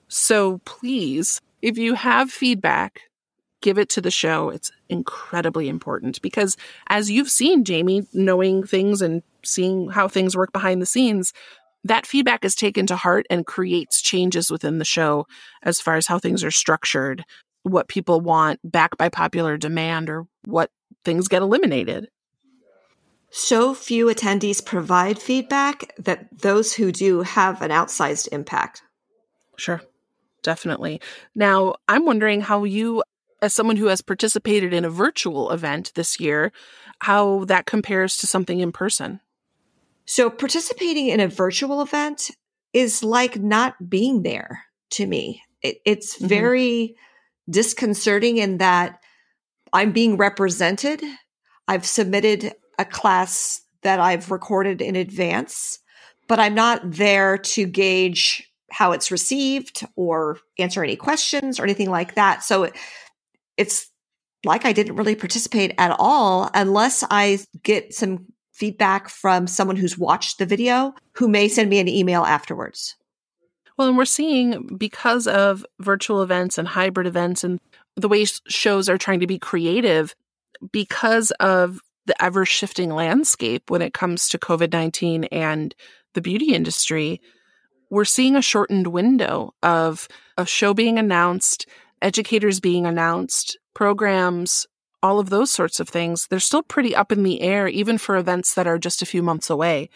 So 0.08 0.60
please, 0.66 1.42
if 1.62 1.78
you 1.78 1.96
have 1.96 2.30
feedback, 2.30 3.02
give 3.62 3.80
it 3.80 3.90
to 3.90 4.02
the 4.02 4.12
show. 4.12 4.50
It's 4.50 4.72
incredibly 4.90 5.68
important 5.68 6.22
because 6.22 6.56
as 6.88 7.10
you've 7.10 7.32
seen, 7.32 7.64
Jamie, 7.64 8.08
knowing 8.14 8.64
things 8.64 9.02
and 9.02 9.24
seeing 9.44 9.90
how 9.90 10.08
things 10.08 10.38
work 10.38 10.54
behind 10.54 10.82
the 10.82 10.86
scenes, 10.86 11.34
that 11.84 12.06
feedback 12.06 12.46
is 12.46 12.56
taken 12.56 12.86
to 12.88 12.96
heart 12.96 13.26
and 13.30 13.46
creates 13.46 14.02
changes 14.02 14.52
within 14.52 14.80
the 14.80 14.86
show 14.86 15.26
as 15.64 15.80
far 15.82 15.96
as 15.96 16.08
how 16.08 16.20
things 16.20 16.44
are 16.44 16.52
structured, 16.52 17.26
what 17.66 17.88
people 17.88 18.22
want 18.22 18.60
back 18.64 18.96
by 18.98 19.10
popular 19.10 19.58
demand, 19.58 20.10
or 20.10 20.28
what 20.46 20.72
things 21.04 21.28
get 21.28 21.42
eliminated. 21.42 22.10
So 23.32 23.74
few 23.74 24.06
attendees 24.06 24.64
provide 24.64 25.20
feedback 25.20 25.94
that 25.98 26.28
those 26.40 26.74
who 26.74 26.92
do 26.92 27.22
have 27.24 27.62
an 27.62 27.72
outsized 27.72 28.30
impact. 28.32 28.82
Sure, 29.58 29.82
definitely. 30.44 31.02
Now, 31.34 31.76
I'm 31.88 32.06
wondering 32.06 32.42
how 32.42 32.64
you, 32.64 33.04
as 33.42 33.54
someone 33.54 33.78
who 33.78 33.88
has 33.88 34.02
participated 34.02 34.74
in 34.74 34.86
a 34.86 34.90
virtual 34.90 35.52
event 35.52 35.92
this 35.96 36.20
year, 36.20 36.52
how 37.00 37.46
that 37.46 37.66
compares 37.66 38.16
to 38.18 38.28
something 38.28 38.60
in 38.60 38.72
person. 38.72 39.20
So, 40.06 40.30
participating 40.30 41.08
in 41.08 41.20
a 41.20 41.28
virtual 41.28 41.82
event 41.82 42.32
is 42.74 43.04
like 43.04 43.38
not 43.38 43.90
being 43.90 44.24
there 44.24 44.66
to 44.92 45.06
me. 45.08 45.42
It, 45.62 45.80
it's 45.84 46.16
mm-hmm. 46.16 46.28
very 46.28 46.96
disconcerting 47.50 48.38
in 48.38 48.58
that 48.58 49.00
I'm 49.74 49.92
being 49.92 50.18
represented. 50.18 51.04
I've 51.68 51.86
submitted 51.86 52.54
a 52.78 52.86
class 52.86 53.62
that 53.84 54.00
I've 54.00 54.32
recorded 54.32 54.82
in 54.82 54.96
advance, 54.96 55.80
but 56.28 56.40
I'm 56.40 56.56
not 56.56 56.82
there 56.84 57.38
to 57.38 57.66
gauge 57.66 58.52
how 58.72 58.92
it's 58.92 59.12
received 59.12 59.86
or 59.96 60.38
answer 60.58 60.84
any 60.84 60.96
questions 60.96 61.60
or 61.60 61.64
anything 61.64 61.90
like 61.90 62.16
that. 62.16 62.44
So 62.44 62.72
it's 63.58 63.90
like 64.44 64.66
I 64.66 64.74
didn't 64.74 64.96
really 64.96 65.16
participate 65.16 65.74
at 65.78 65.96
all 65.98 66.50
unless 66.54 67.04
I 67.10 67.40
get 67.64 67.94
some 67.94 68.26
feedback 68.54 69.10
from 69.10 69.48
someone 69.48 69.76
who's 69.76 69.98
watched 69.98 70.38
the 70.38 70.46
video 70.46 70.94
who 71.14 71.28
may 71.28 71.48
send 71.48 71.70
me 71.70 71.80
an 71.80 71.88
email 71.88 72.24
afterwards. 72.24 72.96
Well, 73.78 73.90
and 73.90 73.98
we're 73.98 74.06
seeing 74.06 74.78
because 74.78 75.28
of 75.28 75.66
virtual 75.80 76.22
events 76.22 76.58
and 76.58 76.68
hybrid 76.68 77.08
events 77.08 77.44
and 77.44 77.60
the 77.96 78.08
way 78.08 78.26
shows 78.48 78.90
are 78.90 78.98
trying 78.98 79.20
to 79.20 79.28
be 79.28 79.40
creative, 79.40 80.16
because 80.72 81.32
of 81.40 81.80
the 82.06 82.22
ever 82.24 82.46
shifting 82.46 82.90
landscape 82.90 83.70
when 83.70 83.82
it 83.82 83.94
comes 83.94 84.30
to 84.30 84.38
COVID 84.38 84.72
19 84.72 85.26
and 85.26 85.76
the 86.14 86.22
beauty 86.22 86.54
industry, 86.54 87.22
we're 87.90 88.06
seeing 88.06 88.36
a 88.36 88.42
shortened 88.42 88.88
window 88.88 89.54
of 89.62 90.08
a 90.38 90.46
show 90.46 90.74
being 90.74 90.98
announced, 90.98 91.68
educators 92.02 92.60
being 92.60 92.86
announced, 92.86 93.58
programs, 93.74 94.68
all 95.04 95.20
of 95.20 95.30
those 95.30 95.52
sorts 95.52 95.80
of 95.80 95.88
things. 95.88 96.28
They're 96.28 96.40
still 96.40 96.64
pretty 96.64 96.96
up 96.96 97.12
in 97.12 97.24
the 97.24 97.42
air, 97.42 97.68
even 97.68 97.98
for 97.98 98.18
events 98.18 98.54
that 98.56 98.68
are 98.68 98.80
just 98.80 99.02
a 99.02 99.06
few 99.06 99.22
months 99.22 99.50
away. 99.50 99.90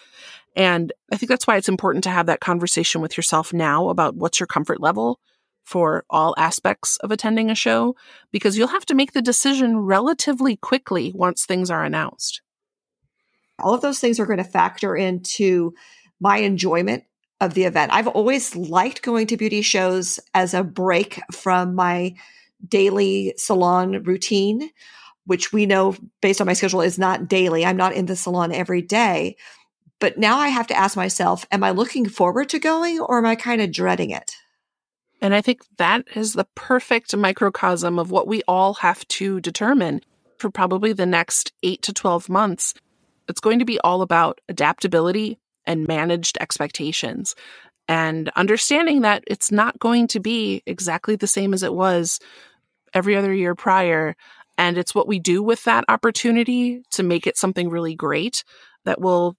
And 0.56 0.92
I 1.12 1.18
think 1.18 1.30
that's 1.30 1.48
why 1.48 1.58
it's 1.58 1.70
important 1.70 2.04
to 2.06 2.10
have 2.10 2.26
that 2.26 2.42
conversation 2.42 3.02
with 3.02 3.18
yourself 3.18 3.54
now 3.54 3.90
about 3.90 4.16
what's 4.16 4.40
your 4.40 4.48
comfort 4.48 4.82
level 4.82 5.20
for 5.64 6.04
all 6.10 6.34
aspects 6.38 6.98
of 6.98 7.12
attending 7.12 7.52
a 7.52 7.56
show 7.56 7.96
because 8.32 8.58
you'll 8.58 8.68
have 8.68 8.86
to 8.88 8.96
make 8.96 9.14
the 9.14 9.22
decision 9.22 9.78
relatively 9.78 10.56
quickly 10.56 11.12
once 11.14 11.46
things 11.46 11.70
are 11.70 11.84
announced. 11.84 12.42
All 13.60 13.74
of 13.74 13.82
those 13.82 14.00
things 14.00 14.20
are 14.20 14.26
going 14.26 14.38
to 14.38 14.44
factor 14.44 14.96
into 14.96 15.74
my 16.20 16.38
enjoyment 16.38 17.04
of 17.40 17.54
the 17.54 17.66
event. 17.66 17.94
I've 17.94 18.08
always 18.08 18.56
liked 18.56 19.02
going 19.02 19.28
to 19.28 19.38
beauty 19.38 19.62
shows 19.62 20.20
as 20.34 20.54
a 20.54 20.64
break 20.64 21.22
from 21.32 21.76
my 21.76 22.16
daily 22.68 23.34
salon 23.38 24.04
routine, 24.04 24.70
which 25.26 25.54
we 25.54 25.66
know 25.66 25.96
based 26.22 26.42
on 26.42 26.48
my 26.48 26.54
schedule 26.54 26.82
is 26.82 26.98
not 26.98 27.28
daily. 27.28 27.66
I'm 27.66 27.78
not 27.78 27.94
in 27.94 28.08
the 28.08 28.16
salon 28.16 28.52
every 28.52 28.82
day. 28.82 29.38
But 30.00 30.18
now 30.18 30.38
I 30.38 30.48
have 30.48 30.68
to 30.68 30.78
ask 30.78 30.96
myself, 30.96 31.46
am 31.52 31.64
I 31.64 31.72
looking 31.72 32.08
forward 32.08 32.50
to 32.50 32.60
going 32.60 33.00
or 33.00 33.18
am 33.18 33.26
I 33.26 33.36
kind 33.36 33.62
of 33.62 33.72
dreading 33.72 34.12
it? 34.12 34.36
And 35.22 35.36
I 35.36 35.42
think 35.42 35.62
that 35.78 36.06
is 36.16 36.34
the 36.34 36.48
perfect 36.56 37.16
microcosm 37.16 38.00
of 38.00 38.10
what 38.10 38.28
we 38.28 38.42
all 38.48 38.76
have 38.76 39.06
to 39.10 39.42
determine 39.42 40.02
for 40.38 40.50
probably 40.50 40.94
the 40.94 41.06
next 41.06 41.52
eight 41.62 41.82
to 41.84 41.94
12 41.94 42.30
months. 42.30 42.74
It's 43.28 43.42
going 43.42 43.60
to 43.60 43.66
be 43.66 43.80
all 43.82 44.02
about 44.02 44.40
adaptability 44.48 45.40
and 45.66 45.88
managed 45.88 46.38
expectations 46.40 47.36
and 47.90 48.30
understanding 48.36 49.02
that 49.02 49.24
it's 49.28 49.52
not 49.52 49.80
going 49.80 50.08
to 50.08 50.20
be 50.20 50.64
exactly 50.66 51.16
the 51.16 51.28
same 51.28 51.54
as 51.54 51.64
it 51.64 51.74
was 51.74 52.20
every 52.94 53.16
other 53.16 53.34
year 53.34 53.56
prior. 53.56 54.16
And 54.58 54.78
it's 54.78 54.96
what 54.96 55.08
we 55.08 55.20
do 55.20 55.44
with 55.44 55.64
that 55.66 55.86
opportunity 55.90 56.84
to 56.92 57.04
make 57.04 57.28
it 57.28 57.38
something 57.38 57.70
really 57.70 57.96
great 57.96 58.44
that 58.86 59.02
will 59.02 59.36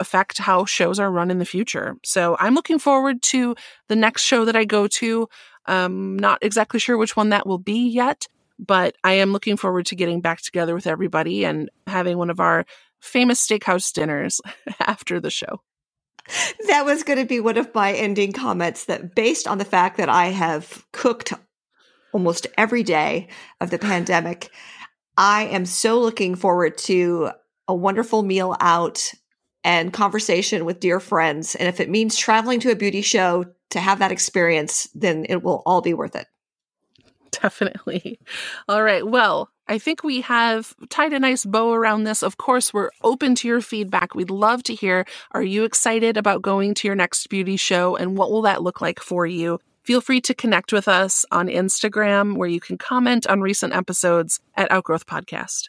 affect 0.00 0.38
how 0.38 0.64
shows 0.64 0.98
are 0.98 1.10
run 1.10 1.30
in 1.30 1.38
the 1.38 1.44
future. 1.44 1.96
So 2.04 2.36
I'm 2.38 2.54
looking 2.54 2.78
forward 2.78 3.22
to 3.24 3.54
the 3.88 3.96
next 3.96 4.22
show 4.22 4.44
that 4.44 4.56
I 4.56 4.64
go 4.64 4.86
to. 4.86 5.28
Um, 5.66 6.18
not 6.18 6.38
exactly 6.42 6.80
sure 6.80 6.98
which 6.98 7.16
one 7.16 7.30
that 7.30 7.46
will 7.46 7.58
be 7.58 7.88
yet, 7.88 8.26
but 8.58 8.96
I 9.02 9.14
am 9.14 9.32
looking 9.32 9.56
forward 9.56 9.86
to 9.86 9.96
getting 9.96 10.20
back 10.20 10.42
together 10.42 10.74
with 10.74 10.86
everybody 10.86 11.44
and 11.44 11.70
having 11.86 12.18
one 12.18 12.30
of 12.30 12.40
our 12.40 12.64
famous 13.00 13.44
steakhouse 13.44 13.92
dinners 13.92 14.40
after 14.80 15.20
the 15.20 15.30
show. 15.30 15.60
That 16.68 16.84
was 16.86 17.02
going 17.02 17.18
to 17.18 17.26
be 17.26 17.40
one 17.40 17.58
of 17.58 17.74
my 17.74 17.92
ending 17.92 18.32
comments 18.32 18.86
that 18.86 19.14
based 19.14 19.46
on 19.46 19.58
the 19.58 19.64
fact 19.64 19.98
that 19.98 20.08
I 20.08 20.26
have 20.26 20.84
cooked 20.92 21.34
almost 22.12 22.46
every 22.56 22.82
day 22.82 23.28
of 23.60 23.70
the 23.70 23.78
pandemic, 23.78 24.50
I 25.16 25.44
am 25.44 25.66
so 25.66 26.00
looking 26.00 26.34
forward 26.34 26.78
to 26.78 27.30
a 27.68 27.74
wonderful 27.74 28.22
meal 28.22 28.56
out 28.60 29.12
and 29.64 29.92
conversation 29.92 30.64
with 30.64 30.80
dear 30.80 31.00
friends. 31.00 31.54
And 31.54 31.66
if 31.68 31.80
it 31.80 31.90
means 31.90 32.16
traveling 32.16 32.60
to 32.60 32.70
a 32.70 32.76
beauty 32.76 33.00
show 33.00 33.46
to 33.70 33.80
have 33.80 33.98
that 33.98 34.12
experience, 34.12 34.88
then 34.94 35.26
it 35.28 35.42
will 35.42 35.62
all 35.66 35.80
be 35.80 35.94
worth 35.94 36.14
it. 36.14 36.26
Definitely. 37.30 38.20
All 38.68 38.82
right. 38.82 39.04
Well, 39.04 39.48
I 39.66 39.78
think 39.78 40.04
we 40.04 40.20
have 40.20 40.74
tied 40.90 41.14
a 41.14 41.18
nice 41.18 41.44
bow 41.44 41.72
around 41.72 42.04
this. 42.04 42.22
Of 42.22 42.36
course, 42.36 42.72
we're 42.72 42.90
open 43.02 43.34
to 43.36 43.48
your 43.48 43.62
feedback. 43.62 44.14
We'd 44.14 44.30
love 44.30 44.62
to 44.64 44.74
hear 44.74 45.06
are 45.32 45.42
you 45.42 45.64
excited 45.64 46.16
about 46.16 46.42
going 46.42 46.74
to 46.74 46.88
your 46.88 46.94
next 46.94 47.26
beauty 47.28 47.56
show 47.56 47.96
and 47.96 48.16
what 48.16 48.30
will 48.30 48.42
that 48.42 48.62
look 48.62 48.80
like 48.80 49.00
for 49.00 49.26
you? 49.26 49.58
Feel 49.82 50.00
free 50.00 50.20
to 50.22 50.34
connect 50.34 50.72
with 50.72 50.86
us 50.86 51.24
on 51.30 51.48
Instagram 51.48 52.36
where 52.36 52.48
you 52.48 52.60
can 52.60 52.78
comment 52.78 53.26
on 53.26 53.40
recent 53.40 53.74
episodes 53.74 54.40
at 54.54 54.70
Outgrowth 54.70 55.06
Podcast. 55.06 55.68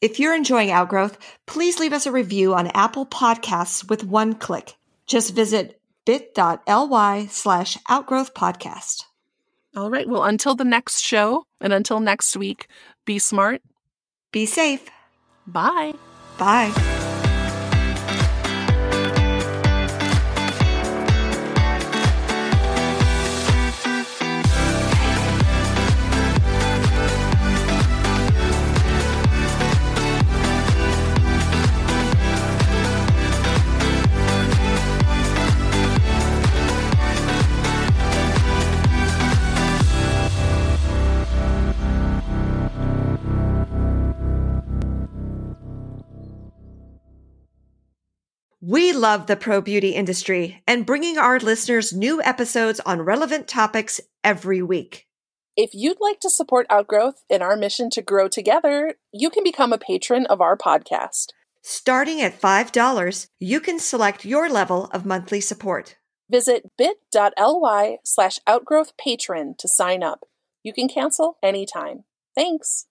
If 0.00 0.18
you're 0.18 0.34
enjoying 0.34 0.70
Outgrowth, 0.70 1.18
please 1.46 1.78
leave 1.78 1.92
us 1.92 2.06
a 2.06 2.12
review 2.12 2.54
on 2.54 2.68
Apple 2.68 3.04
Podcasts 3.04 3.88
with 3.88 4.02
one 4.02 4.34
click. 4.34 4.74
Just 5.06 5.34
visit 5.34 5.80
bit.ly 6.06 7.26
slash 7.26 7.76
outgrowth 7.88 8.32
podcast. 8.32 9.04
All 9.76 9.90
right. 9.90 10.08
Well, 10.08 10.24
until 10.24 10.54
the 10.54 10.64
next 10.64 11.00
show 11.00 11.44
and 11.60 11.72
until 11.72 12.00
next 12.00 12.36
week, 12.36 12.66
be 13.04 13.18
smart, 13.18 13.60
be 14.32 14.46
safe. 14.46 14.88
Bye. 15.46 15.94
Bye. 16.38 17.09
Love 49.00 49.26
the 49.26 49.36
pro 49.36 49.60
beauty 49.60 49.90
industry 49.90 50.62
and 50.66 50.86
bringing 50.86 51.18
our 51.18 51.40
listeners 51.40 51.92
new 51.92 52.22
episodes 52.22 52.78
on 52.80 53.02
relevant 53.02 53.48
topics 53.48 54.00
every 54.22 54.62
week. 54.62 55.06
If 55.56 55.70
you'd 55.74 56.00
like 56.00 56.20
to 56.20 56.30
support 56.30 56.66
Outgrowth 56.70 57.24
in 57.28 57.42
our 57.42 57.56
mission 57.56 57.90
to 57.90 58.02
grow 58.02 58.28
together, 58.28 58.94
you 59.12 59.30
can 59.30 59.42
become 59.42 59.72
a 59.72 59.78
patron 59.78 60.26
of 60.26 60.40
our 60.40 60.56
podcast. 60.56 61.28
Starting 61.62 62.20
at 62.22 62.40
$5, 62.40 63.28
you 63.38 63.60
can 63.60 63.78
select 63.78 64.24
your 64.24 64.48
level 64.48 64.86
of 64.92 65.04
monthly 65.04 65.40
support. 65.40 65.96
Visit 66.30 66.70
bit.ly 66.78 67.98
slash 68.04 68.38
outgrowth 68.46 68.92
patron 68.96 69.54
to 69.58 69.68
sign 69.68 70.02
up. 70.02 70.20
You 70.62 70.72
can 70.72 70.88
cancel 70.88 71.36
anytime. 71.42 72.04
Thanks. 72.34 72.86